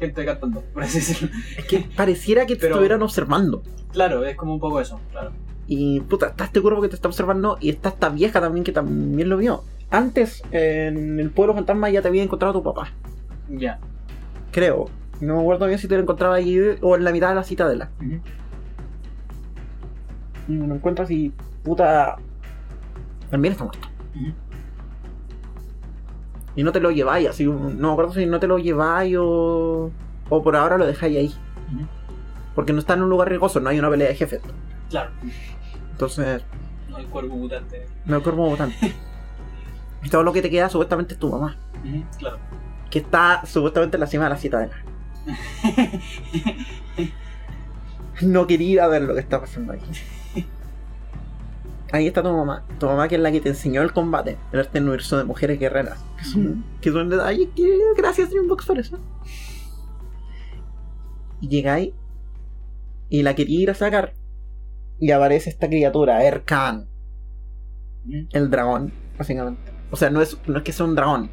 [0.00, 1.28] gente cantando, por así decirlo.
[1.58, 3.62] Es que pareciera que te Pero- estuvieran observando.
[3.92, 5.32] Claro, es como un poco eso, claro.
[5.66, 8.72] Y puta, está este cuervo que te está observando y está esta vieja también que
[8.72, 9.62] también lo vio.
[9.90, 12.92] Antes, en el pueblo fantasma ya te había encontrado tu papá.
[13.48, 13.78] Ya.
[14.50, 14.88] Creo.
[15.20, 17.44] No me acuerdo bien si te lo encontraba allí o en la mitad de la
[17.44, 17.90] citadela.
[20.48, 22.16] Y me lo encuentras y puta.
[23.30, 23.88] También está muerto.
[26.56, 27.44] Y no te lo lleváis, así.
[27.46, 29.90] No me acuerdo si no te lo lleváis o.
[30.30, 31.34] O por ahora lo dejáis ahí.
[32.54, 34.40] Porque no está en un lugar riesgoso, no hay una pelea de jefes.
[34.90, 35.10] Claro.
[35.90, 36.44] Entonces,
[36.88, 37.86] No hay cuerpo mutante.
[38.04, 38.94] no hay cuervo mutante.
[40.02, 41.56] y todo lo que te queda supuestamente es tu mamá.
[42.18, 42.38] Claro.
[42.90, 44.74] que está supuestamente en la cima de la citadela.
[48.22, 49.80] No quería ir a ver lo que está pasando ahí.
[51.92, 52.64] Ahí está tu mamá.
[52.78, 54.36] Tu mamá que es la que te enseñó el combate.
[54.52, 56.04] El arte universo de mujeres guerreras.
[56.18, 58.98] Que son, que son detalles que gracias Dreambox por eso.
[61.40, 61.92] Y llegáis
[63.08, 64.14] y la quería ir a sacar.
[64.98, 66.86] Y aparece esta criatura, Erkan,
[68.32, 69.72] el dragón, básicamente.
[69.90, 71.30] O sea, no es, no es que sea un dragón.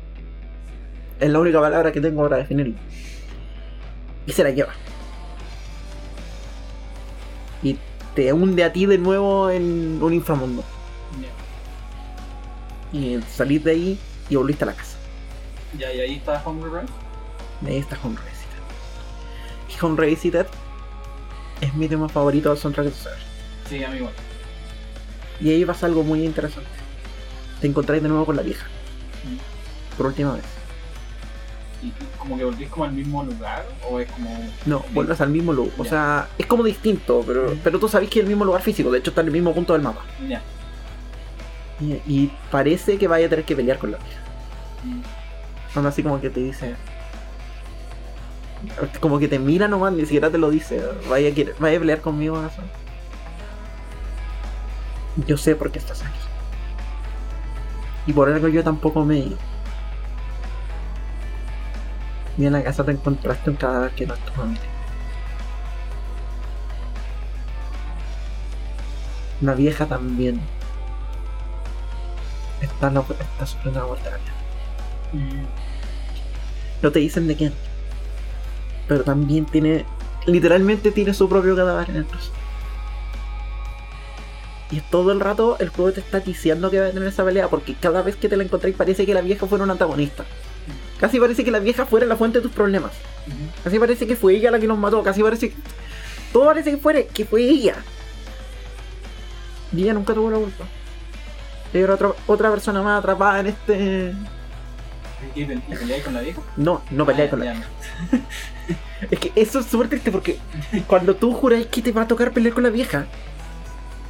[1.19, 2.75] Es la única palabra que tengo para definirlo.
[4.31, 4.71] Y se la lleva.
[7.61, 7.77] Y
[8.15, 10.63] te hunde a ti de nuevo en un inframundo.
[12.93, 14.95] Y salís de ahí y volviste a la casa.
[15.77, 16.93] Ya, y ahí está Rise.
[17.59, 18.57] De ahí está Home Revisited.
[19.67, 20.47] Y Home Revisited
[21.59, 23.19] es mi tema favorito del soundtrack de Saber.
[23.67, 24.13] Sí, a mí igual.
[25.41, 26.69] Y ahí pasa algo muy interesante.
[27.59, 28.65] Te encontráis de nuevo con la vieja.
[29.97, 30.60] Por última vez.
[31.83, 33.65] ¿Y como que volvís como al mismo lugar?
[33.89, 34.29] ¿O es como.?
[34.67, 35.73] No, vuelves al mismo lugar.
[35.79, 38.91] O sea, es como distinto, pero, pero tú sabes que es el mismo lugar físico.
[38.91, 40.01] De hecho, está en el mismo punto del mapa.
[40.27, 40.41] Ya.
[41.79, 44.21] Y, y parece que vaya a tener que pelear con la vieja.
[45.73, 45.87] Mm.
[45.87, 46.75] Así como que te dice.
[48.99, 50.83] Como que te mira nomás, ni siquiera te lo dice.
[51.09, 52.39] Vaya a, querer- vaya a pelear conmigo.
[55.25, 56.19] Yo sé por qué estás aquí.
[58.05, 59.37] Y por algo yo tampoco me he ido.
[62.37, 64.61] Y en la casa te encontraste un cadáver que no es tu familia.
[69.41, 70.39] La vieja también.
[72.61, 73.99] Está, no, está sufriendo una.
[75.13, 75.45] Mm.
[76.81, 77.53] No te dicen de quién.
[78.87, 79.85] Pero también tiene.
[80.27, 82.31] Literalmente tiene su propio cadáver en el trozo.
[84.69, 87.47] Y todo el rato el juego te está diciendo que va a tener esa pelea.
[87.47, 90.23] Porque cada vez que te la encontráis parece que la vieja fuera un antagonista.
[91.01, 92.91] Casi parece que la vieja fuera la fuente de tus problemas.
[93.63, 95.03] Casi parece que fue ella la que nos mató.
[95.03, 95.55] Casi parece que.
[96.31, 97.75] Todo parece que fuera que fue ella.
[99.75, 100.65] Y ella nunca tuvo la culpa.
[101.73, 104.13] Era otra, otra persona más atrapada en este.
[105.35, 106.41] ¿Y, pe- y peleáis con la vieja?
[106.57, 107.67] No, no peleé Ah, con la vieja.
[109.09, 110.37] Es que eso es súper triste porque
[110.85, 113.07] cuando tú juráis que te va a tocar pelear con la vieja,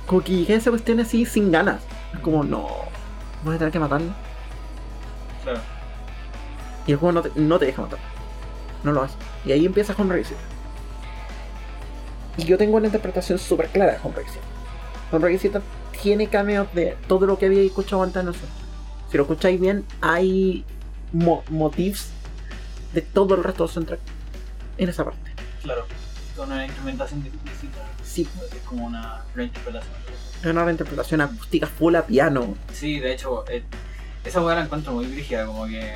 [0.05, 1.81] como que llega esa cuestión así sin ganas.
[2.13, 2.67] Es como, no,
[3.43, 4.13] voy a tener que matarla.
[5.43, 5.61] Claro.
[6.87, 8.05] Y el juego no te, no te deja matarla.
[8.83, 9.15] No lo hace.
[9.45, 10.37] Y ahí empiezas con Revisit.
[12.37, 13.99] Y yo tengo una interpretación súper clara de.
[15.11, 15.57] Home Revisit
[16.01, 18.49] tiene cameos de todo lo que había escuchado antes de nosotros.
[19.11, 20.63] Si lo escucháis bien, hay
[21.11, 22.09] mo- motifs
[22.93, 23.99] de todo el resto del soundtrack
[24.77, 25.31] en esa parte.
[25.61, 25.85] Claro.
[26.35, 27.79] Con una instrumentación distinta.
[28.03, 29.93] Sí, Es como una reinterpretación.
[30.41, 32.55] es una reinterpretación acústica full a piano.
[32.73, 33.63] Sí, de hecho, eh,
[34.23, 35.95] esa weá la encuentro muy brígida, como que.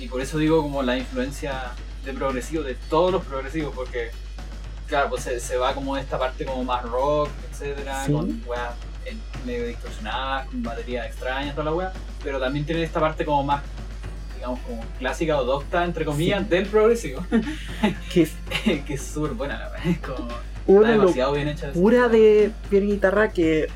[0.00, 1.72] Y por eso digo como la influencia
[2.04, 4.10] de progresivo, de todos los progresivos, porque.
[4.88, 8.12] Claro, pues se, se va como esta parte como más rock, etcétera, Sí.
[8.12, 8.74] con weas
[9.06, 9.14] eh,
[9.46, 11.92] medio distorsionadas, con baterías extrañas, toda la wea.
[12.24, 13.62] Pero también tiene esta parte como más,
[14.34, 17.24] digamos, como clásica o docta, entre comillas, del progresivo,
[18.12, 18.32] Que es
[18.84, 19.92] que es súper buena la wea.
[19.92, 20.26] Es como.
[20.66, 21.66] una Está demasiado bien hecha.
[21.68, 23.68] locura de y guitarra que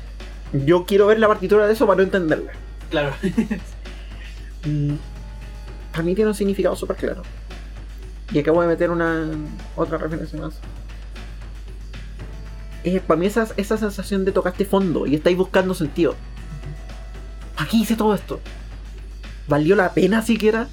[0.51, 2.51] yo quiero ver la partitura de eso para no entenderla.
[2.89, 3.13] Claro.
[5.95, 7.21] Para mí tiene un significado súper claro.
[8.33, 9.29] Y acabo de meter una
[9.77, 10.55] otra referencia más.
[12.83, 16.15] Eh, para mí esa, esa sensación de tocaste fondo y estáis buscando sentido.
[17.55, 18.41] ¿Para qué hice todo esto?
[19.47, 20.67] ¿Valió la pena siquiera?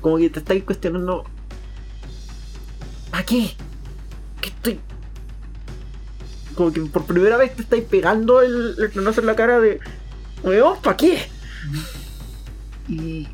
[0.00, 1.24] Como que te estáis cuestionando.
[3.10, 3.56] ¿Para qué?
[4.40, 4.80] ¿Qué estoy?
[6.54, 9.80] Como que por primera vez te estáis pegando el, el en la cara de.
[10.84, 11.18] ¿para qué?
[12.88, 13.26] y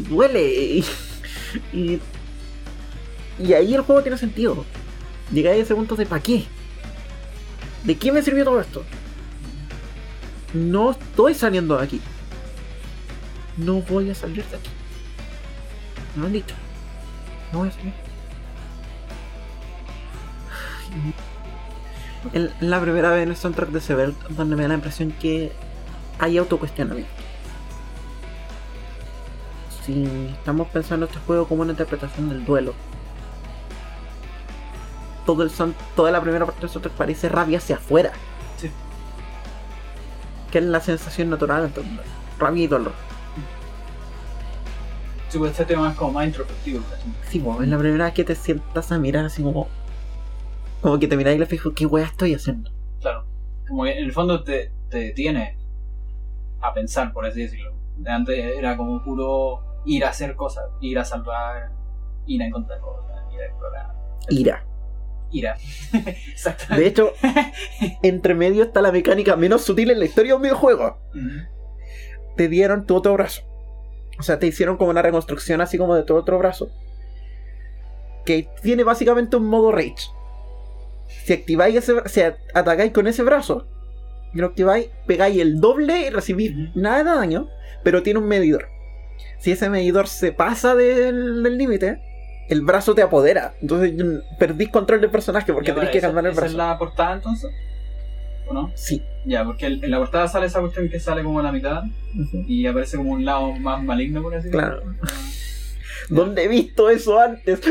[0.00, 0.82] duele
[1.72, 2.00] y,
[3.38, 4.64] y, ahí el juego tiene sentido
[5.32, 6.44] llegáis a ese punto de ¿para qué?
[7.84, 8.84] ¿de qué me sirvió todo esto?
[10.52, 12.00] no estoy saliendo de aquí
[13.56, 14.70] no voy a salir de aquí
[16.16, 16.42] me
[17.52, 17.92] no voy a salir
[22.60, 25.52] la primera vez en el soundtrack de Sever donde me da la impresión que
[26.18, 27.10] hay autocuestionamiento.
[29.84, 32.74] Si estamos pensando este juego como una interpretación del duelo,
[35.24, 38.12] todo el son, toda la primera parte del soundtrack parece rabia hacia afuera.
[38.56, 38.70] Sí.
[40.50, 41.84] Que es la sensación natural entre
[42.38, 42.92] rabia y dolor.
[45.28, 46.82] Sí, pues este tema es como más introspectivo.
[47.28, 49.68] Sí, pues, es la primera vez que te sientas a mirar así como.
[50.80, 52.70] Como que te miráis y le fijo, ¿qué wea estoy haciendo?
[53.00, 53.24] Claro.
[53.68, 55.56] Como que en el fondo te, te detiene
[56.60, 57.72] a pensar, por así decirlo.
[57.98, 61.70] De Antes era como puro ir a hacer cosas, ir a salvar,
[62.26, 63.94] ir a encontrar cosas, ir a explorar.
[64.28, 64.66] Ira.
[65.32, 65.56] Ira.
[66.32, 66.82] Exactamente.
[66.82, 67.12] De hecho,
[68.02, 70.98] entre medio está la mecánica menos sutil en la historia de un videojuego.
[72.36, 73.42] Te dieron tu otro brazo.
[74.18, 76.70] O sea, te hicieron como una reconstrucción así como de tu otro brazo.
[78.24, 80.10] Que tiene básicamente un modo rage.
[81.24, 82.20] Si activáis ese si
[82.54, 83.66] atacáis con ese brazo
[84.32, 87.48] y lo activáis, pegáis el doble y recibís nada de daño,
[87.82, 88.68] pero tiene un medidor.
[89.38, 91.98] Si ese medidor se pasa del límite,
[92.48, 93.54] el brazo te apodera.
[93.62, 93.92] Entonces
[94.38, 96.52] perdís control del personaje porque Ya, pero que esa- cambiar el ¿esa brazo.
[96.52, 97.50] es la portada entonces?
[98.48, 98.70] ¿O no?
[98.74, 99.02] Sí.
[99.24, 101.84] Ya, porque el- en la portada sale esa cuestión que sale como a la mitad
[102.48, 104.80] y aparece como un lado más maligno, por así decirlo.
[104.80, 104.82] Claro.
[106.08, 107.60] ¿Dónde he visto eso antes?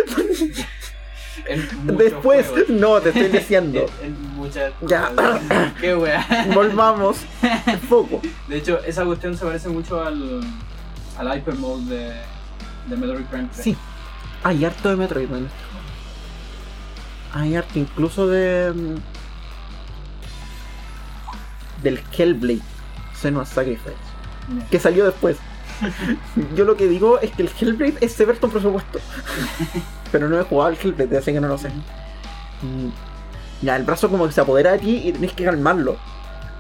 [1.84, 3.86] Después, no, te estoy diciendo.
[4.88, 5.12] Ya.
[5.80, 6.48] Qué wea.
[6.54, 7.18] Volvamos.
[7.88, 8.22] Foco.
[8.48, 10.42] De hecho, esa cuestión se parece mucho al,
[11.20, 12.14] al Hyper Mode de,
[12.88, 13.64] de Metroid Prime 3.
[13.64, 13.78] Sí.
[14.44, 15.86] Hay harto de Metroid en este juego.
[17.34, 18.72] Hay harto incluso de.
[18.74, 18.96] mm,
[21.84, 22.62] Del Hellblade.
[23.20, 23.94] Senua's Sacrifice.
[24.72, 25.38] Que salió después.
[26.56, 29.00] Yo lo que digo es que el Hellblade es severo en presupuesto.
[30.12, 31.70] Pero no he jugado al Hellblade, así que no lo sé.
[33.62, 35.98] Ya, el brazo como que se apodera de ti y tenés que calmarlo.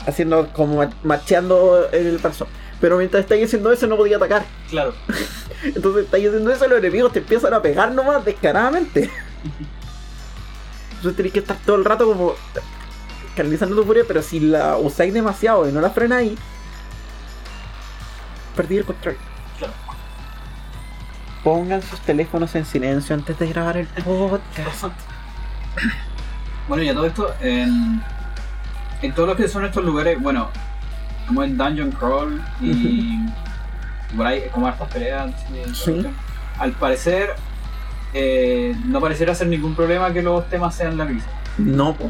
[0.05, 2.47] Haciendo como ma- macheando el brazo.
[2.80, 4.45] Pero mientras estáis haciendo eso no podía atacar.
[4.69, 4.93] Claro.
[5.63, 9.09] Entonces estáis haciendo eso, los enemigos te empiezan a pegar nomás descaradamente.
[10.95, 12.34] Entonces tenéis que estar todo el rato como
[13.36, 16.38] canalizando tu furia, pero si la usáis demasiado y no la frenáis,
[18.55, 19.15] perdí el control.
[19.57, 19.73] Claro.
[21.43, 24.93] Pongan sus teléfonos en silencio antes de grabar el podcast.
[26.67, 28.03] Bueno, y a todo esto, en,
[29.01, 30.49] en todos los que son estos lugares, bueno,
[31.30, 33.19] como en Dungeon Crawl y
[34.17, 35.32] por ahí, como hartas peleas.
[35.75, 36.03] Sí.
[36.57, 37.36] Al parecer,
[38.15, 41.36] eh, no pareciera ser ningún problema que los temas sean larguísimos.
[41.59, 42.09] No, po.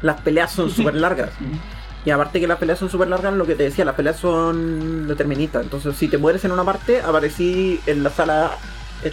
[0.00, 1.30] las peleas son súper largas.
[2.06, 5.06] Y aparte que las peleas son súper largas, lo que te decía, las peleas son
[5.08, 5.62] deterministas.
[5.62, 8.52] Entonces, si te mueres en una parte, aparecí en la sala,
[9.02, 9.12] en,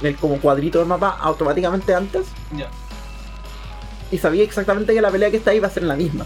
[0.00, 2.28] en el como cuadrito del mapa, automáticamente antes.
[2.56, 2.68] Ya.
[4.10, 6.24] Y sabía exactamente que la pelea que está ahí va a ser la misma.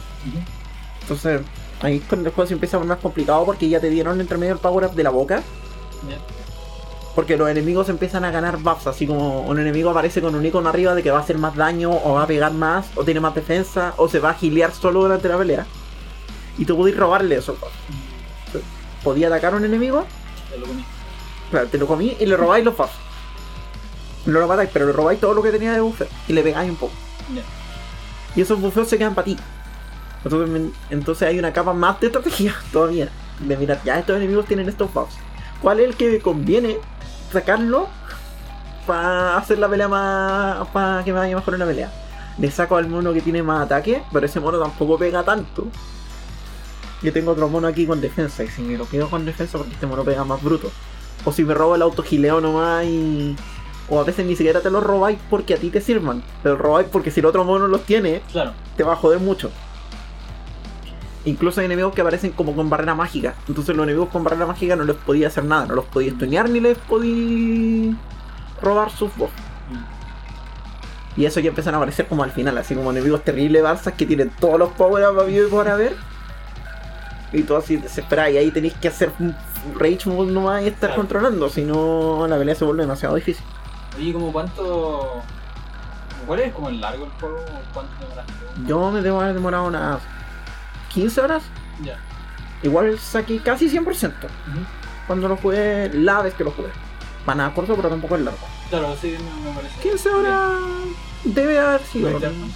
[1.03, 1.41] Entonces,
[1.81, 4.21] ahí es cuando el juego se empieza a poner más complicado porque ya te dieron
[4.21, 5.43] entre medio el power up de la boca.
[7.15, 10.69] Porque los enemigos empiezan a ganar buffs, así como un enemigo aparece con un icono
[10.69, 13.19] arriba de que va a hacer más daño, o va a pegar más, o tiene
[13.21, 15.67] más defensa, o se va a gilear solo durante la pelea.
[16.57, 17.75] Y tú podías robarle esos buffs.
[19.03, 20.07] Podía atacar a un enemigo,
[20.51, 20.85] Ya lo comí.
[21.51, 22.93] claro, te lo comí y le robáis los buffs.
[24.27, 26.71] No lo matáis, pero le robáis todo lo que tenía de buffet y le pegáis
[26.71, 26.93] un poco.
[28.37, 29.37] Y esos bufeos se quedan para ti.
[30.91, 33.09] Entonces, hay una capa más de estrategia todavía.
[33.41, 35.15] De mirar, ya estos enemigos tienen estos buffs.
[35.63, 36.79] ¿Cuál es el que conviene
[37.33, 37.89] sacarlo
[38.87, 40.69] para hacer la pelea más.
[40.69, 41.93] para que me vaya mejor en la pelea?
[42.39, 45.67] Le saco al mono que tiene más ataque, pero ese mono tampoco pega tanto.
[47.03, 49.73] Yo tengo otro mono aquí con defensa, y si me lo quedo con defensa porque
[49.73, 50.71] este mono pega más bruto.
[51.25, 53.37] O si me robo el autogileo nomás y.
[53.89, 56.23] O a veces ni siquiera te los robáis porque a ti te sirvan.
[56.43, 58.53] Te los robáis porque si el otro mono los tiene, Claro.
[58.77, 59.51] te va a joder mucho.
[61.27, 63.35] Incluso hay enemigos que aparecen como con barrera mágica.
[63.47, 65.67] Entonces los enemigos con barrera mágica no les podía hacer nada.
[65.67, 67.95] No los podía estunear ni les podía
[68.63, 69.33] robar sus buffs.
[71.17, 74.07] Y eso ya empiezan a aparecer como al final, así como enemigos terribles barzas que
[74.07, 75.95] tienen todos los power up habido y por haber.
[77.33, 78.31] Y todo así desesperado.
[78.31, 79.35] Y ahí tenéis que hacer un
[79.79, 81.03] rage mode nomás y estar Claro.
[81.03, 81.49] controlando.
[81.51, 83.45] Si no, la pelea se vuelve demasiado difícil.
[83.99, 85.21] Oye, como cuánto.
[86.27, 87.45] ¿Cuál es como el largo el juego?
[87.75, 88.33] ¿Cuánto demoraste?
[88.67, 90.01] Yo me debo haber demorado unas
[90.91, 91.43] 15 horas.
[91.83, 91.99] Ya.
[92.63, 94.13] Igual saqué casi 100%.
[95.07, 96.69] Cuando lo jugué, la vez que lo jugué.
[97.25, 98.47] Para nada corto, pero tampoco es largo.
[98.69, 99.81] Claro, sí, me, parece.
[99.81, 100.61] 15 horas
[101.25, 102.11] debe haber sido.
[102.11, 102.47] ¿Lo eterno?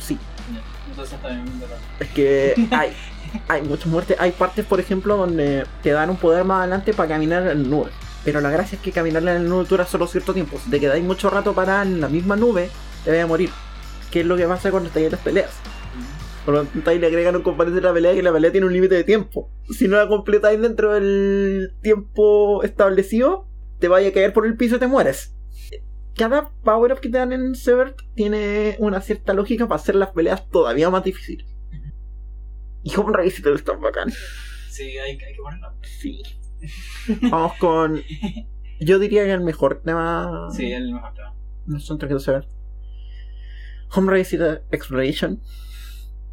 [0.00, 0.18] Sí,
[0.52, 0.60] Ya.
[0.90, 1.78] Entonces está bien, verdad.
[2.00, 2.92] es que hay,
[3.48, 4.16] hay muchas muertes.
[4.20, 7.92] Hay partes, por ejemplo, donde te dan un poder más adelante para caminar en nubes.
[8.24, 10.58] Pero la gracia es que caminar en la nube dura solo cierto tiempo.
[10.62, 12.70] Si te quedáis mucho rato parada en la misma nube,
[13.04, 13.50] te vas a morir.
[14.10, 15.50] Que es lo que pasa cuando estáis en las peleas.
[16.44, 18.66] Por lo tanto, ahí le agregan un componente de la pelea que la pelea tiene
[18.66, 19.50] un límite de tiempo.
[19.70, 24.76] Si no la completáis dentro del tiempo establecido, te vaya a caer por el piso
[24.76, 25.36] y te mueres.
[26.16, 30.10] Cada power up que te dan en Severt tiene una cierta lógica para hacer las
[30.10, 31.46] peleas todavía más difíciles.
[32.82, 34.10] Y Home te está bacán.
[34.68, 35.68] Sí, hay, hay que ponerlo.
[35.82, 36.22] Sí.
[37.30, 38.02] Vamos con.
[38.80, 40.48] Yo diría que el mejor tema.
[40.54, 41.34] Sí, el mejor tema.
[41.66, 42.48] No son de Severt.
[43.94, 44.36] Home Race
[44.70, 45.40] Exploration.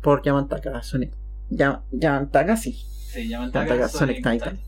[0.02, 1.14] Por Yamantaka Sonic.
[1.50, 2.74] Ya- Yamantaka, sí.
[2.74, 4.60] Sí, ya me Yamantaka entrega Sonic Titan.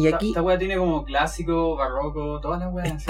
[0.00, 3.04] Y Esta- aquí Esta wea tiene como clásico, barroco, todas las weas.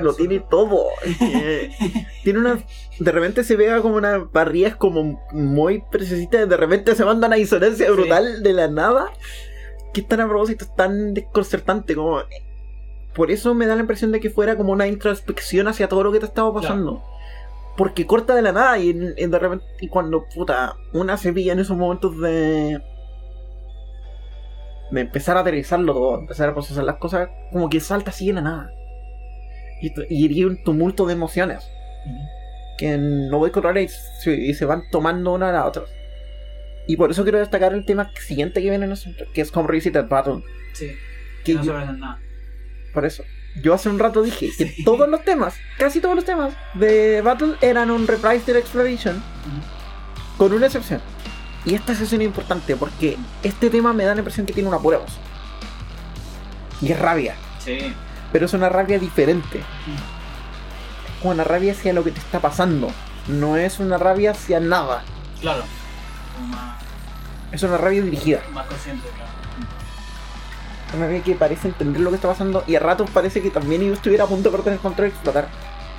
[0.00, 0.86] lo tiene todo.
[2.24, 2.58] Tiene una.
[2.98, 6.44] De repente se vea como una barrillas como muy precisita.
[6.46, 7.92] De repente se manda una disonancia Sí.
[7.92, 9.10] brutal de la nada.
[9.92, 11.94] Que es tan a propósito, es tan desconcertante.
[11.94, 12.20] Como.
[13.14, 16.12] Por eso me da la impresión de que fuera como una introspección hacia todo lo
[16.12, 17.02] que te estaba pasando.
[17.76, 19.64] Porque corta de la nada y, de repente.
[19.80, 20.76] Y cuando puta.
[20.92, 22.80] Una se pilla en esos momentos de.
[24.92, 28.34] De empezar a aterrizarlo todo, empezar a procesar las cosas, como que salta así de
[28.34, 28.70] la nada.
[29.80, 31.66] Y, y iría un tumulto de emociones
[32.78, 35.82] que no voy a controlar y se, y se van tomando una a la otra.
[36.86, 39.56] Y por eso quiero destacar el tema siguiente que viene en el soundtrack, que es
[39.56, 40.42] Home Revisited Battle.
[40.74, 40.92] Sí,
[41.44, 42.18] Que no se yo- parecen nada.
[42.92, 43.24] por eso.
[43.62, 47.54] Yo hace un rato dije que todos los temas, casi todos los temas de Battle
[47.60, 49.22] eran un reprise de Exploration,
[50.38, 51.00] con una excepción.
[51.64, 54.78] Y esta excepción es importante porque este tema me da la impresión que tiene una
[54.78, 55.12] pura voz.
[56.80, 57.94] Y es rabia, Sí.
[58.32, 59.58] pero es una rabia diferente.
[59.58, 62.90] Es como una rabia hacia lo que te está pasando.
[63.28, 65.04] No es una rabia hacia nada.
[65.40, 65.62] Claro.
[67.52, 68.40] Es una rabia dirigida.
[68.52, 69.30] más consciente, claro.
[70.96, 73.82] Una rabia que parece entender lo que está pasando y a ratos parece que también
[73.82, 75.48] yo estuviera a punto de perder el control y explotar.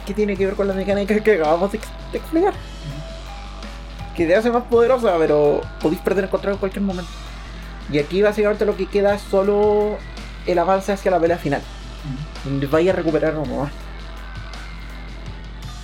[0.05, 1.79] ¿Qué tiene que ver con la mecánica que acabamos de
[2.13, 2.53] explicar?
[4.15, 7.11] Que te hace más poderosa, pero podéis perder el control en cualquier momento.
[7.91, 9.97] Y aquí básicamente lo que queda es solo
[10.45, 11.61] el avance hacia la pelea final.
[12.43, 13.71] Donde vaya a recuperar uno más.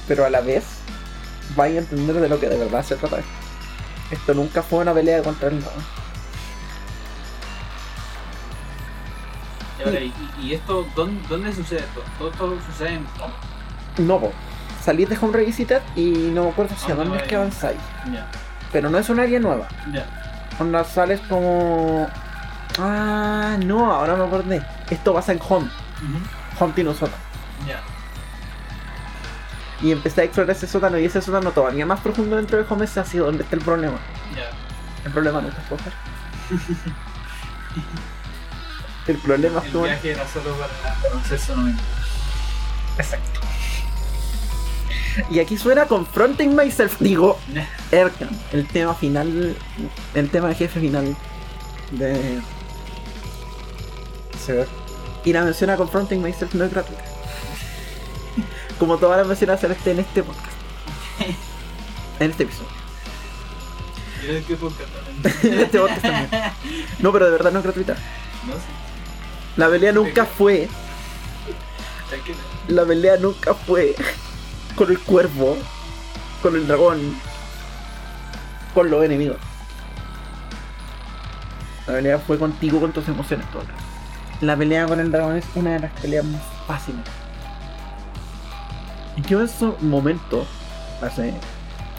[0.07, 0.63] Pero a la vez,
[1.55, 3.19] vaya a entender de lo que de verdad se trata.
[4.11, 5.83] Esto nunca fue una pelea contra el dragón.
[9.79, 12.03] Y, ahora, ¿y, y esto dónde, dónde sucede esto?
[12.17, 13.07] Todo esto sucede en.
[14.05, 14.31] No, po.
[14.83, 17.79] Salís de Home Revisited y no me acuerdo hacia ¿Dónde dónde es que avanzáis.
[18.71, 19.67] Pero no es un área nueva.
[19.91, 20.05] ya.
[20.59, 22.07] Onda sales como.
[22.79, 24.61] Ah, no, ahora me acordé.
[24.89, 25.69] Esto pasa en Home.
[26.59, 27.21] Home tiene un sótano.
[27.67, 27.79] Ya.
[29.81, 32.85] Y empecé a explorar ese sótano y ese sótano todavía más profundo dentro de Home
[32.85, 33.97] es así donde está el problema.
[35.05, 35.93] El problema nunca es coger.
[39.07, 39.83] El problema es El tú.
[39.83, 41.81] viaje era solo para conocerse uno mismo.
[42.97, 43.39] Exacto.
[45.29, 46.99] Y aquí suena Confronting Myself.
[46.99, 47.37] Digo,
[47.91, 48.29] Erkan.
[48.53, 49.55] El tema final.
[50.13, 51.15] El tema de jefe final.
[51.91, 52.39] De.
[54.45, 54.67] Se ve.
[55.25, 57.03] Y la mención a Confronting Myself no es gratuita.
[58.77, 60.47] Como todas las menciones a Celeste en este podcast.
[62.19, 62.67] En este episodio.
[64.59, 65.53] Podcast también.
[65.53, 66.51] en este podcast también.
[66.99, 67.93] No, pero de verdad no es gratuita.
[68.45, 68.59] No sé.
[69.55, 70.67] La pelea nunca fue.
[72.67, 73.95] La pelea nunca fue
[74.79, 75.57] con el cuervo,
[76.41, 77.13] con el dragón,
[78.73, 79.35] con los enemigos.
[81.85, 83.73] La pelea fue contigo, con tus emociones rato.
[84.39, 87.01] La pelea con el dragón es una de las peleas más fáciles.
[89.27, 90.45] Yo en ese momento,
[91.01, 91.33] hace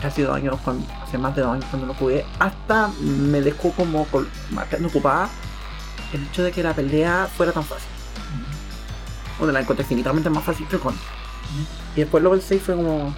[0.01, 3.73] casi dos años, cuando, hace más de dos años cuando lo jugué, hasta me dejó
[3.73, 4.07] como
[4.53, 5.29] marcando ocupada
[6.15, 7.91] el hecho de que la pelea fuera tan fácil.
[9.37, 10.95] Bueno, la encontré infinitamente más fácil que con.
[11.97, 13.15] Y después lo pensé y fue como.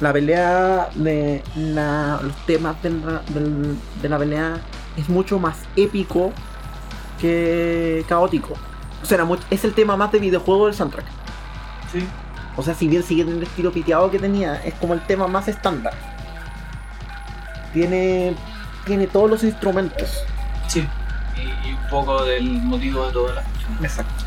[0.00, 3.02] La pelea de la- los temas del-
[3.32, 4.60] del- de la pelea
[4.96, 6.32] es mucho más épico
[7.18, 8.52] que caótico.
[9.02, 11.06] O sea, mucho- es el tema más de videojuego del soundtrack.
[11.90, 12.06] Sí.
[12.58, 15.26] O sea, si bien sigue en el estilo piteado que tenía, es como el tema
[15.28, 15.94] más estándar.
[17.72, 18.34] Tiene.
[18.84, 20.22] Tiene todos los instrumentos.
[20.68, 20.86] Sí.
[21.36, 23.78] Y, y un poco del motivo de toda la cuestión.
[23.82, 24.24] Exacto.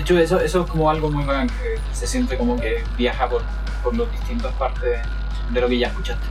[0.00, 3.28] De hecho, eso, eso es como algo muy bacán, que se siente como que viaja
[3.28, 3.42] por,
[3.84, 4.82] por las distintas partes
[5.50, 6.24] de, lo que ya escuchaste.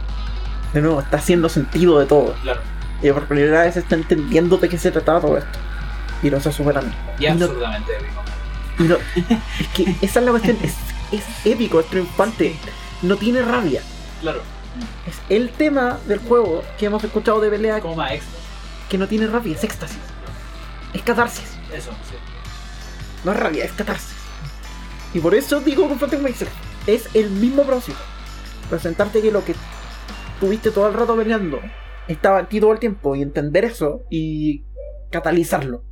[0.73, 2.33] De nuevo, está haciendo sentido de todo.
[2.41, 2.61] Claro.
[3.03, 5.59] Y por primera vez está entendiendo de qué se trataba todo esto.
[6.23, 6.91] Y lo hace súper bien.
[7.19, 8.21] Y Y no- absurdamente épico.
[8.79, 8.95] Y no,
[9.59, 10.73] es que esa es la cuestión, es,
[11.11, 12.55] es épico, es triunfante,
[13.03, 13.83] no tiene rabia.
[14.21, 14.41] Claro.
[15.05, 18.39] Es el tema del juego que hemos escuchado de pelea más extra.
[18.89, 19.99] que no tiene rabia, es éxtasis.
[20.91, 21.51] Es catarsis.
[21.71, 22.15] Eso, sí.
[23.23, 24.15] No es rabia, es catarsis.
[25.13, 26.51] Y por eso digo Confronting Myself.
[26.87, 27.97] Es el mismo propósito.
[28.69, 29.55] Presentarte que lo que
[30.39, 31.59] tuviste todo el rato peleando
[32.07, 34.65] estaba en ti todo el tiempo y entender eso y
[35.11, 35.83] catalizarlo.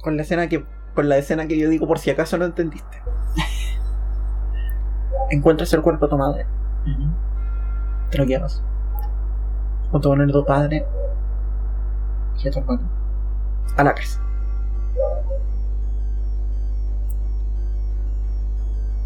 [0.00, 0.64] Con la escena que.
[0.94, 3.02] Con la escena que yo digo por si acaso no entendiste.
[5.30, 6.46] Encuentras el cuerpo de tu madre,
[8.10, 8.62] te lo llevas.
[9.90, 10.86] Junto con el de tu padre
[12.42, 12.88] y a tu hermano.
[13.76, 14.20] A la casa.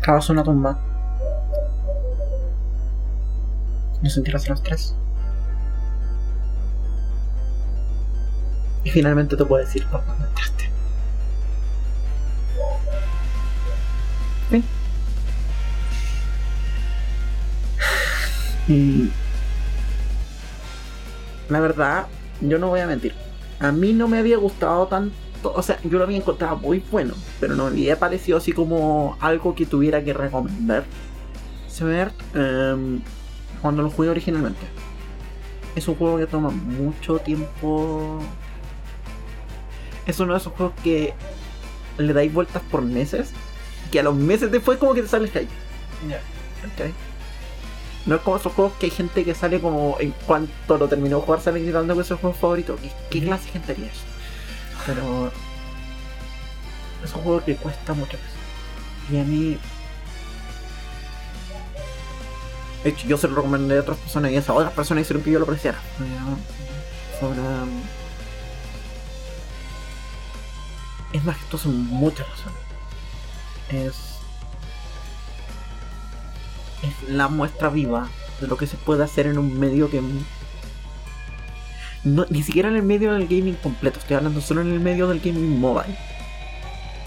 [0.03, 0.79] Cavas una tumba.
[4.03, 4.97] Nos entierras a los tres.
[8.83, 10.71] Y finalmente te puedes ir por donde entraste.
[14.51, 14.65] ¿Sí?
[21.49, 22.07] La verdad,
[22.41, 23.15] yo no voy a mentir.
[23.61, 27.15] A mí no me había gustado tanto o sea, yo lo había encontrado muy bueno,
[27.41, 30.85] pero no me había parecido así como algo que tuviera que recomendar.
[31.69, 33.01] Saber em,
[33.61, 34.61] cuando lo jugué originalmente.
[35.75, 38.21] Es un juego que toma mucho tiempo.
[40.07, 41.15] Es uno de esos juegos que
[41.99, 43.33] le dais vueltas por meses.
[43.91, 45.49] Que a los meses después como que te sale el hype.
[46.09, 46.21] Ya.
[46.69, 46.93] ¿cachai?
[48.07, 51.19] No es como esos juegos que hay gente que sale como en cuanto lo terminó
[51.19, 52.77] de jugar sale gritando que es su juego favorito.
[52.81, 54.12] ¿Qué, qué clase de gente haría eso?
[54.87, 55.33] Pero
[57.05, 59.13] es un juego que cuesta mucho más.
[59.13, 59.59] Y a mí.
[62.85, 65.31] De hecho, yo se lo recomendé a otras personas y esas otras personas hicieron que
[65.31, 65.79] yo lo apreciara.
[67.21, 67.41] Sobre.
[71.13, 72.59] Es majestuoso en muchas razones.
[73.71, 74.13] Es
[76.83, 78.09] es la muestra viva
[78.41, 80.03] de lo que se puede hacer en un medio que
[82.05, 85.07] no, ni siquiera en el medio del gaming completo, estoy hablando solo en el medio
[85.09, 85.97] del gaming mobile.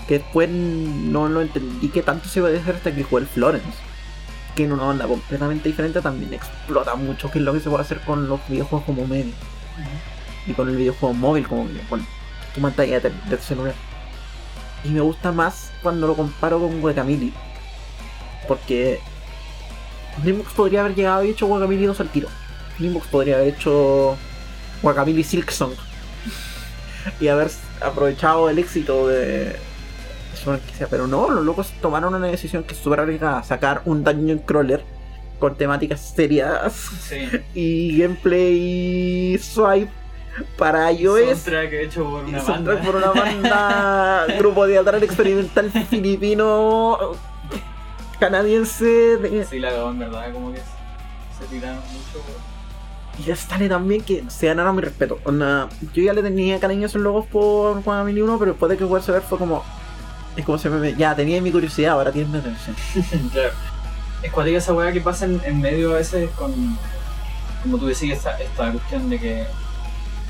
[0.08, 3.28] Que después no lo entendí que tanto se iba a dejar hasta que jugué el
[3.28, 3.78] Florence.
[4.56, 7.84] Que en una onda completamente diferente también explota mucho qué es lo que se puede
[7.84, 9.34] hacer con los videojuegos como medio.
[10.48, 12.06] Y con el videojuego móvil como medio, con
[12.54, 13.74] tu pantalla de, de celular.
[14.84, 17.32] Y me gusta más cuando lo comparo con Guacamole.
[18.48, 19.00] Porque
[20.22, 22.30] Dreambox podría haber llegado y hecho Guacamole 2 al tiro.
[22.78, 24.16] Dreambox podría haber hecho
[24.82, 25.74] Guacamole Silk Song.
[27.20, 27.50] y haber
[27.82, 29.56] aprovechado el éxito de.
[30.90, 33.42] Pero no, los locos tomaron una decisión que es súper arriesgada.
[33.44, 34.84] Sacar un Dungeon Crawler
[35.40, 37.28] con temáticas serias Sí.
[37.56, 39.92] y gameplay swipe
[40.58, 41.40] para iOS.
[41.40, 42.82] Soundtrack hecho por una banda.
[42.82, 46.98] por una banda, grupo teatral experimental filipino
[48.20, 52.24] canadiense de- Sí, la en verdad, como que se tiraron mucho.
[53.20, 55.20] Y ya sale también que se ganaron mi respeto.
[55.94, 58.86] Yo ya le tenía cariño a esos logos por Juan 1, pero después de que
[58.86, 59.64] jugarse ver fue como
[60.36, 62.76] es como se me ya tenía mi curiosidad, ahora tienes mi atención.
[63.32, 63.54] claro.
[64.22, 66.78] Es cuática esa weá que pasa en, en medio a veces con.
[67.64, 69.44] Como tú decías, esta, esta cuestión de que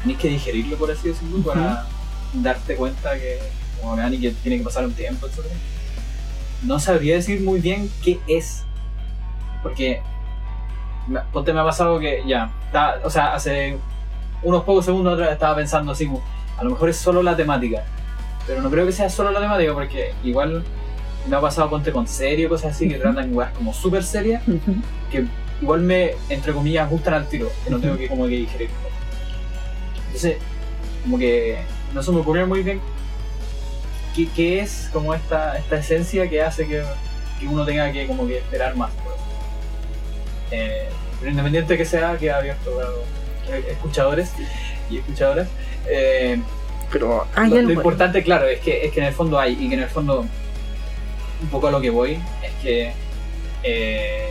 [0.04, 1.88] tenés que digerirlo, por así decirlo, para
[2.34, 3.40] darte cuenta que.
[3.82, 5.40] Como vean y que tiene que pasar un tiempo, etc.
[6.64, 8.64] No sabría decir muy bien qué es.
[9.64, 10.02] Porque.
[11.32, 12.52] Ponte me ha pasado que ya.
[12.66, 13.78] está- o sea, hace
[14.44, 16.10] unos pocos segundos atrás estaba pensando así.
[16.58, 17.84] A lo mejor es solo la temática.
[18.48, 20.64] Pero no creo que sea solo la temática, porque igual
[21.28, 24.44] me ha pasado ponte con serio, cosas así que tratan weas como súper serias,
[25.12, 25.26] que
[25.62, 28.70] igual me, entre comillas, gustan al tiro, que no tengo que como que digerir.
[30.08, 30.38] Entonces,
[31.04, 31.58] como que
[31.94, 32.80] no se me ocurrió muy bien
[34.16, 36.84] qué, qué es como esta, esta esencia que hace que,
[37.40, 38.92] que uno tenga que como que esperar más.
[40.52, 40.88] Eh,
[41.20, 44.32] pero independiente de que sea, queda abierto a los escuchadores
[44.90, 45.48] y escuchadoras.
[45.88, 46.40] Eh,
[46.92, 49.76] Pero hay lo, importante, claro, es que, es que en el fondo hay, y que
[49.76, 52.94] en el fondo, un poco a lo que voy, es que
[53.64, 54.30] eh,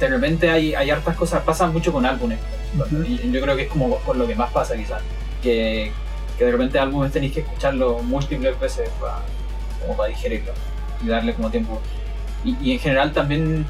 [0.00, 2.38] de repente hay, hay hartas cosas, pasa mucho con álbumes.
[2.78, 3.04] Ujú.
[3.04, 5.02] Y yo creo que es como con lo que más pasa quizás.
[5.42, 5.92] Que,
[6.38, 9.18] que de repente álbumes tenéis que escucharlo múltiples veces para,
[9.80, 10.52] como para digerirlo
[11.04, 11.80] y darle como tiempo.
[12.44, 13.64] Y, y en general también,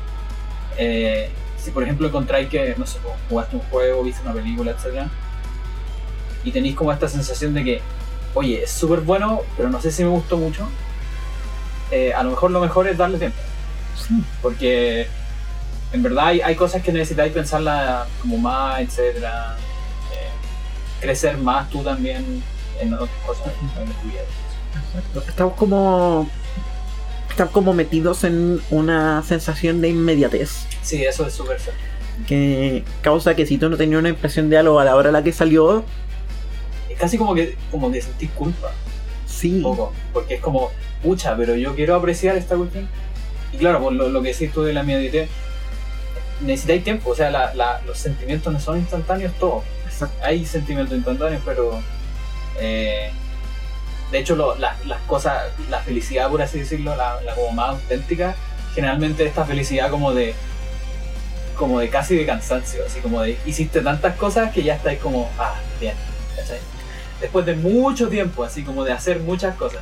[0.79, 4.73] eh, si por ejemplo encontráis que, no sé, como jugaste un juego, viste una película,
[4.73, 5.09] etcétera
[6.45, 7.83] y tenéis como esta sensación de que,
[8.35, 10.69] oye, es súper bueno, pero no sé si me gustó mucho,
[11.91, 13.39] eh, a lo mejor lo mejor es darle tiempo.
[13.97, 14.23] Sí.
[14.43, 15.09] Porque
[15.93, 19.57] en verdad hay, hay cosas que necesitáis pensarla como más, etcétera.
[20.13, 20.29] eh,
[21.01, 22.43] crecer más tú también
[22.81, 24.23] en otras cosas en tu vida.
[24.87, 25.25] Exacto.
[25.27, 26.29] Estamos como.
[27.35, 30.67] Están como metidos en una sensación de inmediatez.
[30.83, 31.81] Sí, eso es súper cierto.
[32.29, 35.13] Que causa que si tú no tenías una impresión de algo a la hora a
[35.13, 35.85] la que salió,
[36.89, 38.71] Es casi como que, como que sentís culpa,
[39.27, 39.57] sí.
[39.57, 39.93] un poco.
[40.13, 40.71] Porque es como,
[41.03, 42.89] pucha, pero yo quiero apreciar esta cuestión.
[43.53, 45.29] Y claro, por lo, lo que decís tú de la inmediatez,
[46.41, 47.11] necesitáis tiempo.
[47.11, 49.65] O sea, la- la- los sentimientos no son instantáneos todos.
[50.23, 51.81] Hay sentimientos instantáneos, pero
[52.61, 53.11] eh,
[54.11, 57.71] de hecho lo- las- las cosas, la felicidad por así decirlo, la, la como más
[57.71, 58.35] auténtica,
[58.75, 60.35] generalmente esta felicidad como de
[61.57, 65.31] como de casi de cansancio, así como de hiciste tantas cosas que ya estáis como,
[65.39, 65.95] ah, bien,
[66.37, 66.59] ¿cachai?
[67.21, 69.81] Después de mucho tiempo, así como de hacer muchas cosas.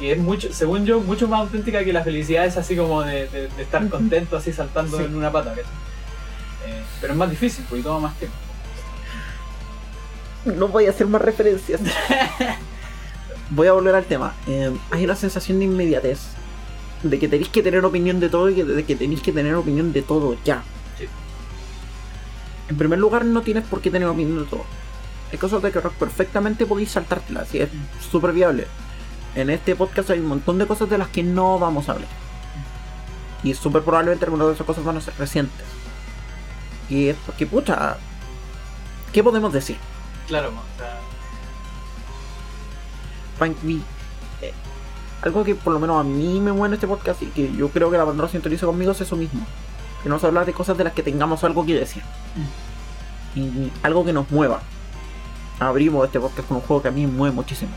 [0.00, 3.26] Y es mucho, según yo, mucho más auténtica que la felicidad es así como de,
[3.28, 5.04] de- de estar contento así saltando Sí.
[5.04, 5.64] en una pata, ¿cachai?
[6.66, 8.36] Eh, pero es más difícil, porque toma más tiempo.
[10.44, 11.80] No voy a hacer más referencias.
[13.50, 14.34] voy a volver al tema.
[14.46, 16.20] Eh, hay una sensación de inmediatez.
[17.02, 19.54] De que tenéis que tener opinión de todo y que, de que tenéis que tener
[19.54, 20.62] opinión de todo ya.
[20.98, 21.06] Sí.
[22.68, 24.64] En primer lugar, no tienes por qué tener opinión de todo.
[25.32, 27.70] Hay cosas de que perfectamente podéis saltártelas, y es
[28.10, 28.66] súper viable.
[29.34, 32.08] En este podcast hay un montón de cosas de las que no vamos a hablar.
[33.42, 35.64] Y es súper probablemente algunas de esas cosas van a ser recientes.
[36.90, 37.96] Y es porque, pucha,
[39.12, 39.76] ¿qué podemos decir?
[40.26, 40.99] Claro, o sea,
[43.40, 44.52] Punk eh,
[45.22, 47.70] algo que por lo menos a mí me mueve en este podcast y que yo
[47.70, 49.40] creo que la bandera sintoniza conmigo es eso mismo.
[50.02, 52.02] Que nos habla de cosas de las que tengamos algo que decir.
[53.34, 54.60] Y algo que nos mueva.
[55.58, 57.70] Abrimos este podcast con un juego que a mí me mueve muchísimo.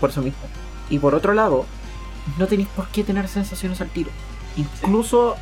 [0.00, 0.38] Por eso mismo.
[0.88, 1.66] Y por otro lado,
[2.38, 4.10] no tenéis por qué tener sensaciones al tiro.
[4.56, 5.36] Incluso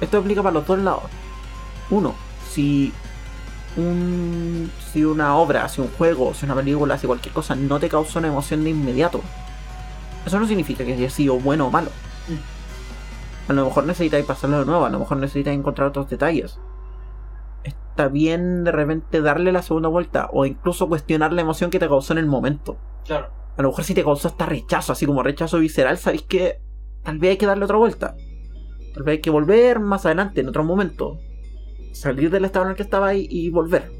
[0.00, 1.04] esto aplica para los dos lados.
[1.90, 2.14] Uno,
[2.52, 2.92] si
[3.80, 7.88] un, si una obra, si un juego, si una película, si cualquier cosa no te
[7.88, 9.20] causó una emoción de inmediato,
[10.24, 11.90] eso no significa que haya sido bueno o malo.
[13.48, 16.58] A lo mejor necesitáis pasarlo de nuevo, a lo mejor necesitáis encontrar otros detalles.
[17.64, 21.88] Está bien de repente darle la segunda vuelta o incluso cuestionar la emoción que te
[21.88, 22.76] causó en el momento.
[23.04, 23.28] claro.
[23.56, 26.62] A lo mejor si te causó hasta rechazo, así como rechazo visceral, sabéis que
[27.02, 28.14] tal vez hay que darle otra vuelta.
[28.94, 31.18] Tal vez hay que volver más adelante, en otro momento.
[31.92, 33.90] Salir del estado en el que estaba ahí y volver.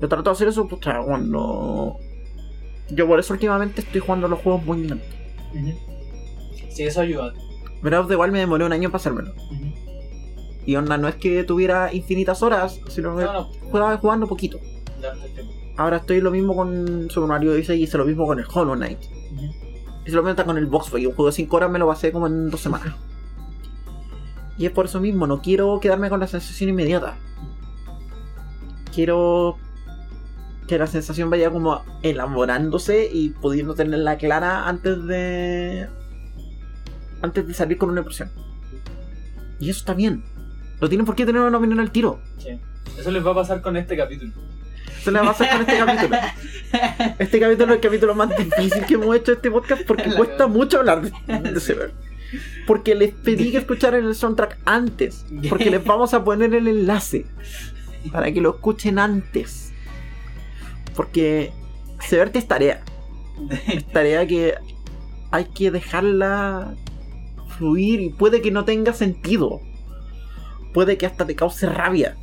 [0.00, 1.96] Yo trato de hacer eso, pucha, cuando...
[2.90, 5.08] Yo por eso últimamente estoy jugando los juegos muy lentos.
[6.70, 7.32] Sí, eso ayuda.
[7.82, 9.32] Breath of the Wild me demoré un año en pasármelo.
[10.64, 14.58] Y onda, no es que tuviera infinitas horas, sino que No, no, jugaba jugando poquito.
[15.76, 18.74] Ahora estoy lo mismo con Super Mario Odyssey y hice lo mismo con el Hollow
[18.74, 18.98] Knight.
[20.04, 21.06] Y se lo meta con el Box Fight.
[21.06, 22.94] Un juego de 5 horas me lo pasé como en dos semanas.
[24.62, 27.16] Y es por eso mismo, no quiero quedarme con la sensación inmediata.
[28.94, 29.58] Quiero
[30.68, 35.88] que la sensación vaya como elaborándose y pudiendo tenerla clara antes de.
[37.22, 38.30] antes de salir con una impresión.
[39.58, 40.22] Y eso está bien.
[40.80, 42.20] No tienen por qué tener una opinión al tiro.
[42.38, 42.50] Sí.
[42.96, 44.30] Eso les va a pasar con este capítulo.
[44.96, 46.16] Eso le va a pasar con este capítulo.
[47.18, 50.16] Este capítulo es el capítulo más difícil que hemos hecho en este podcast porque La
[50.16, 50.48] cuesta verdad.
[50.56, 52.11] mucho hablar de, de Sever.
[52.66, 55.26] Porque les pedí que escucharan el soundtrack antes.
[55.48, 57.26] Porque les vamos a poner el enlace
[58.10, 59.72] para que lo escuchen antes.
[60.94, 61.52] Porque
[62.02, 62.82] Severte es tarea.
[63.68, 64.54] Es tarea que
[65.30, 66.74] hay que dejarla
[67.56, 69.60] fluir y puede que no tenga sentido.
[70.74, 72.16] Puede que hasta te cause rabia.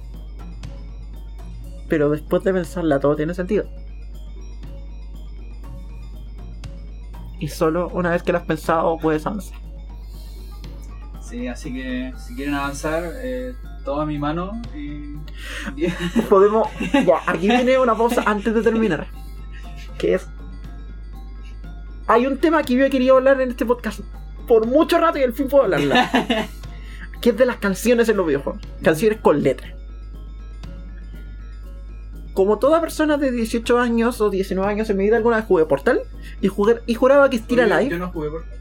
[1.88, 3.70] Pero después de pensarla todo tiene sentido.
[7.40, 9.58] Y solo una vez que lo has pensado puedes avanzar.
[11.30, 13.54] Sí, así que si quieren avanzar, eh,
[13.86, 15.16] toma mi mano y.
[16.30, 16.68] Podemos...
[17.06, 19.08] Ya, aquí viene una pausa antes de terminar.
[19.98, 20.28] Que es...
[22.08, 24.00] Hay un tema que yo he querido hablar en este podcast
[24.48, 26.10] por mucho rato y al fin puedo hablarla.
[27.22, 28.62] que es de las canciones en los videojuegos.
[28.82, 29.76] Canciones con letra.
[32.34, 35.66] Como toda persona de 18 años o 19 años en mi vida alguna vez jugué
[35.66, 36.02] Portal
[36.42, 37.90] y, jugué, y juraba que Yo- Alive...
[37.90, 38.59] Yo no jugué por.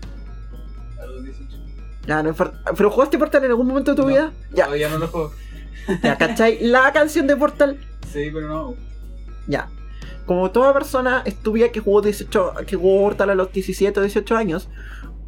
[2.09, 2.53] A los 18.
[2.65, 4.33] Ya, no ¿Pero jugaste Portal en algún momento de tu No, vida?
[4.53, 5.33] Ya, Todavía no lo juego.
[6.03, 6.59] ya, ¿cachai?
[6.67, 7.79] La canción de Portal
[8.13, 8.75] Sí, pero no.
[9.47, 9.69] Ya.
[10.27, 14.37] Como toda persona estúpida que jugó 18, que jugó Portal a los 17 o 18
[14.37, 14.69] años,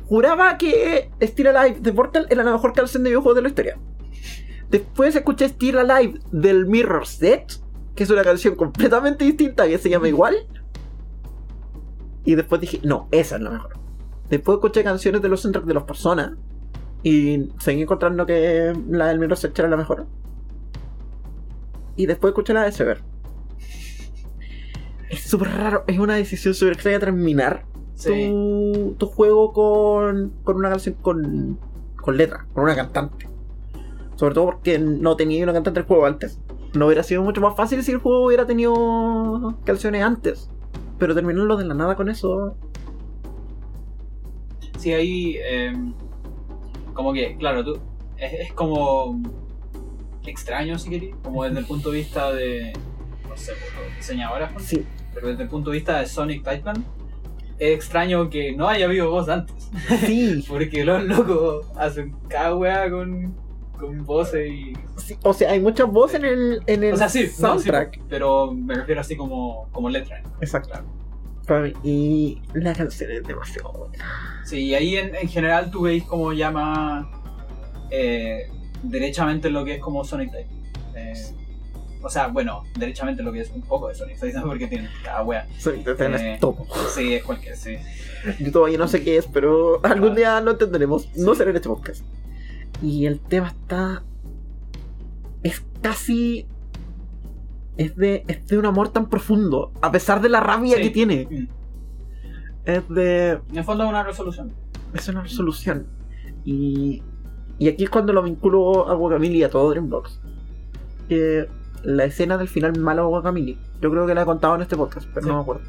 [0.07, 3.79] juraba que Still Alive de Portal era la mejor canción de videojuegos de la historia.
[4.71, 7.61] Después escuché Still Alive del Mirror's Edge,
[7.95, 10.37] que es una canción completamente distinta que se llama igual.
[12.25, 13.79] Y después dije, no, esa es la mejor.
[14.29, 16.33] Después escuché canciones de los soundtracks de los personas
[17.03, 20.07] y seguí encontrando que la del Mirror's Edge era la mejor.
[21.97, 23.03] Y después escuché la de Sever.
[25.11, 27.65] Es súper raro, es una decisión súper extraña terminar
[27.97, 28.29] Sí.
[28.31, 31.59] tu, tu juego con, con una canción con,
[31.97, 33.29] con letra, con una cantante.
[34.15, 36.39] Sobre todo porque no tenía una cantante del juego antes.
[36.75, 40.49] No hubiera sido mucho más fácil si el juego hubiera tenido canciones antes.
[40.99, 42.55] Pero terminarlo de la nada con eso.
[44.79, 45.37] Sí, ahí.
[45.43, 45.75] eh,
[47.01, 47.79] como que, claro, tú.
[48.19, 49.19] Es, es como.
[50.27, 51.15] extraño, si querés.
[51.23, 52.75] Como desde el punto de vista de.
[53.27, 56.85] no sé, pues, diseñadoras, pues, Sí, pero desde el punto de vista de Sonic Titan.
[57.59, 59.71] Es extraño que no haya habido voz antes.
[60.01, 60.45] sí.
[60.49, 63.35] Porque los locos hacen cada wea con,
[63.79, 64.73] con voces y.
[64.97, 65.17] sí.
[65.23, 68.01] O sea, hay muchas voces en el, en el O sea, sí, no, sí, soundtrack.
[68.11, 70.23] pero me refiero así como, como letra.
[70.43, 70.81] Exacto.
[71.83, 74.05] Y la canción es demasiado buena.
[74.45, 77.07] Sí, y ahí en, en general tú veis como más
[77.91, 78.49] eh,
[78.83, 80.47] derechamente lo que es como Sonic Titan.
[80.95, 81.15] Eh,
[82.03, 85.23] o sea, bueno, derechamente lo que es un poco de Sonic Titan porque tiene cada
[85.23, 85.47] wea.
[85.65, 86.67] De tener Eh, topo.
[86.95, 87.77] Sí, es cualquier, sí.
[88.39, 91.09] Yo todavía no sé qué es, pero algún día lo entenderemos.
[91.17, 91.39] No Sí.
[91.39, 92.03] será en este podcast.
[92.83, 94.03] Y el tema está.
[95.43, 96.47] Es casi
[97.77, 100.83] es de, es de un amor tan profundo, a pesar de la rabia Sí.
[100.83, 101.29] que tiene.
[101.31, 101.49] Mm.
[102.67, 103.31] Es de.
[103.51, 104.53] En el fondo es una resolución.
[104.95, 105.87] Es una resolución.
[106.45, 107.03] Y.
[107.59, 110.21] Y aquí es cuando lo vinculo a Guacamole y a todo Dreambox.
[111.09, 111.47] Que
[111.83, 113.59] la escena del final malo de Guacamole.
[113.81, 115.29] Yo creo que la he contado en este podcast, pero Sí.
[115.29, 115.63] no me acuerdo.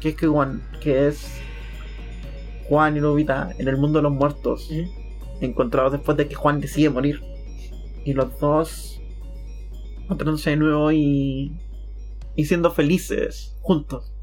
[0.00, 1.40] Que es que Juan, que es
[2.68, 4.70] Juan y Lobita en el mundo de los muertos,
[5.40, 7.22] encontrados después de que Juan decide morir.
[8.04, 8.97] Y los dos
[10.08, 11.60] encontrándose de nuevo y,
[12.34, 14.14] y siendo felices juntos.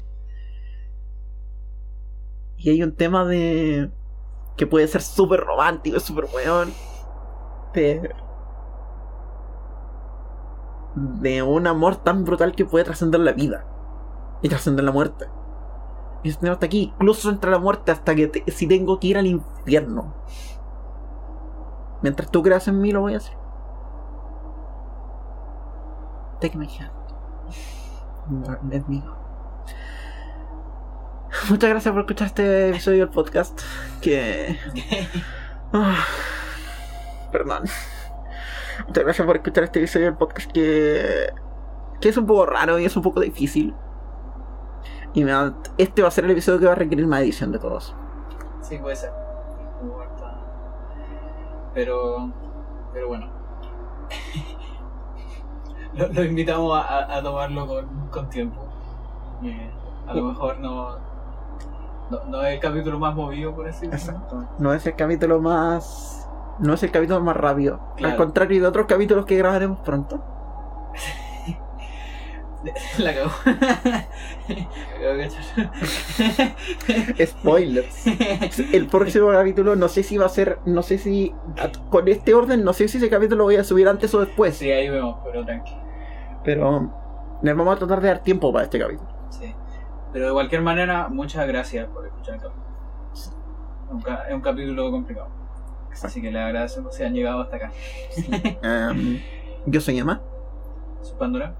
[2.56, 3.92] Y hay un tema de
[4.56, 6.72] que puede ser súper romántico, súper weón.
[7.72, 8.10] De,
[10.96, 13.66] de un amor tan brutal que puede trascender la vida
[14.42, 15.26] y trascender la muerte.
[16.24, 19.18] Y ese tema hasta aquí, incluso entre la muerte, hasta que si tengo que ir
[19.18, 20.14] al infierno.
[22.02, 23.45] Mientras tú creas en mí, lo voy a hacer.
[26.40, 26.90] Take my hand.
[28.70, 29.14] Let me go.
[31.48, 33.60] Muchas gracias por escuchar este episodio del podcast.
[34.00, 34.58] Que.
[37.32, 37.64] Perdón.
[38.86, 41.28] Muchas gracias por escuchar este episodio del podcast que.
[42.00, 43.74] que es un poco raro y es un poco difícil.
[45.14, 47.52] Y me va- este va a ser el episodio que va a requerir más edición
[47.52, 47.94] de todos.
[48.60, 49.10] Sí, puede ser.
[51.74, 52.32] Pero,
[52.92, 53.30] pero bueno.
[55.96, 58.60] lo, lo invitamos a, a- tomarlo con, con tiempo.
[59.44, 59.70] Eh,
[60.06, 60.96] a lo mejor no,
[62.10, 64.20] no, no es el capítulo más movido, por así decirlo.
[64.58, 66.28] No es el capítulo más.
[66.58, 67.80] No es el capítulo más rápido.
[68.02, 70.22] Al contrario de otros capítulos que grabaremos pronto.
[72.98, 73.30] La cagó.
[77.26, 78.06] Spoilers.
[78.72, 80.58] El próximo capítulo no sé si va a ser.
[80.64, 81.34] No sé si.
[81.90, 84.56] Con este orden, no sé si ese capítulo lo voy a subir antes o después.
[84.56, 85.72] Sí, ahí vemos, pero tranqui.
[86.46, 86.90] Pero.
[87.42, 89.10] Les vamos a tratar de dar tiempo para este capítulo.
[89.28, 89.54] Sí.
[90.12, 92.66] Pero de cualquier manera, muchas gracias por escuchar el capítulo.
[93.12, 93.32] Es
[93.90, 95.28] un, ca- es un capítulo complicado.
[96.02, 97.72] Así que les agradecemos si han llegado hasta acá.
[99.66, 100.22] Yo soy Emma.
[101.02, 101.54] Soy Pandora.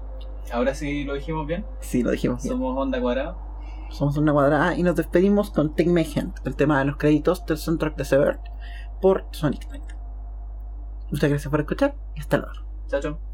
[0.51, 1.65] Ahora sí lo dijimos bien.
[1.79, 2.53] Sí, lo dijimos bien.
[2.55, 3.35] Somos Onda Cuadrada.
[3.89, 7.45] Somos una cuadrada y nos despedimos con Take My Hand, el tema de los créditos
[7.45, 8.39] del soundtrack de Severed
[9.01, 9.83] por Sonic Knight.
[11.11, 12.53] Muchas gracias por escuchar y hasta luego.
[12.87, 13.26] Chao, chao.